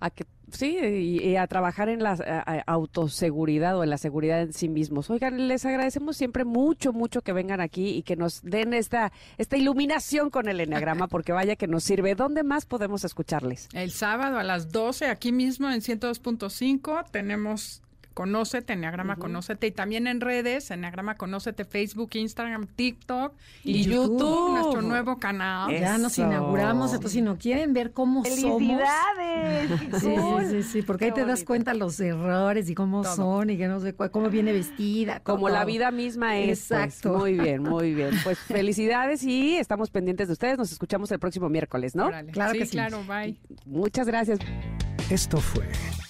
A 0.00 0.10
que, 0.10 0.24
sí, 0.52 0.78
y, 0.80 1.20
y 1.28 1.36
a 1.36 1.46
trabajar 1.48 1.88
en 1.88 2.02
la 2.02 2.12
a- 2.12 2.52
a- 2.52 2.62
autoseguridad 2.66 3.76
o 3.76 3.82
en 3.82 3.90
la 3.90 3.98
seguridad 3.98 4.40
en 4.42 4.52
sí 4.52 4.68
mismos. 4.68 5.10
Oigan, 5.10 5.48
les 5.48 5.64
agradecemos 5.66 6.16
siempre 6.16 6.44
mucho, 6.44 6.92
mucho 6.92 7.20
que 7.22 7.32
vengan 7.32 7.60
aquí 7.60 7.88
y 7.88 8.02
que 8.02 8.14
nos 8.14 8.42
den 8.42 8.74
esta, 8.74 9.10
esta 9.38 9.56
iluminación 9.56 10.30
con 10.30 10.48
el 10.48 10.60
enneagrama, 10.60 11.08
porque 11.08 11.32
vaya 11.32 11.56
que 11.56 11.66
nos 11.66 11.82
sirve. 11.84 12.14
¿Dónde 12.14 12.44
más 12.44 12.64
podemos 12.66 13.04
escucharles? 13.04 13.68
El 13.72 13.90
sábado 13.90 14.38
a 14.38 14.44
las 14.44 14.70
12, 14.70 15.06
aquí 15.06 15.32
mismo 15.32 15.68
en 15.70 15.80
102.5, 15.80 17.04
tenemos 17.10 17.82
Conócete, 18.18 18.72
Enneagrama 18.72 19.14
Conócete, 19.14 19.68
y 19.68 19.70
también 19.70 20.08
en 20.08 20.20
redes, 20.20 20.72
Enneagrama 20.72 21.14
Conócete, 21.14 21.64
Facebook, 21.64 22.10
Instagram, 22.14 22.66
TikTok 22.66 23.32
Y 23.62 23.84
YouTube. 23.84 24.54
nuestro 24.58 24.82
nuevo 24.82 25.20
canal. 25.20 25.70
Ya 25.70 25.98
nos 25.98 26.18
inauguramos, 26.18 26.92
entonces 26.92 27.12
si 27.12 27.22
no 27.22 27.38
quieren 27.38 27.72
ver 27.74 27.92
cómo 27.92 28.24
somos. 28.24 28.60
¡Felicidades! 28.60 29.70
¡Qué 29.90 30.00
Sí, 30.00 30.16
sí, 30.16 30.50
sí, 30.50 30.62
sí, 30.64 30.82
porque 30.82 31.04
ahí 31.04 31.12
te 31.12 31.24
das 31.24 31.44
cuenta 31.44 31.74
los 31.74 32.00
errores 32.00 32.68
y 32.68 32.74
cómo 32.74 33.02
Todo. 33.02 33.14
son 33.14 33.50
y 33.50 33.56
que 33.56 33.68
no 33.68 33.78
sé 33.78 33.94
cómo 33.94 34.30
viene 34.30 34.52
vestida. 34.52 35.20
Como 35.20 35.46
todo. 35.46 35.50
la 35.50 35.64
vida 35.64 35.92
misma 35.92 36.38
es. 36.38 36.66
pues. 36.66 36.70
Exacto. 36.72 37.18
Muy 37.18 37.34
bien, 37.34 37.62
muy 37.62 37.94
bien. 37.94 38.10
Pues 38.24 38.36
felicidades 38.40 39.22
y 39.22 39.58
estamos 39.58 39.90
pendientes 39.90 40.26
de 40.26 40.32
ustedes. 40.32 40.58
Nos 40.58 40.72
escuchamos 40.72 41.12
el 41.12 41.20
próximo 41.20 41.48
miércoles, 41.48 41.94
¿no? 41.94 42.06
Órale. 42.06 42.32
Claro 42.32 42.50
sí, 42.50 42.58
que 42.58 42.66
sí. 42.66 42.72
claro, 42.72 43.04
bye. 43.04 43.38
Muchas 43.64 44.08
gracias. 44.08 44.40
Esto 45.08 45.36
fue 45.38 45.68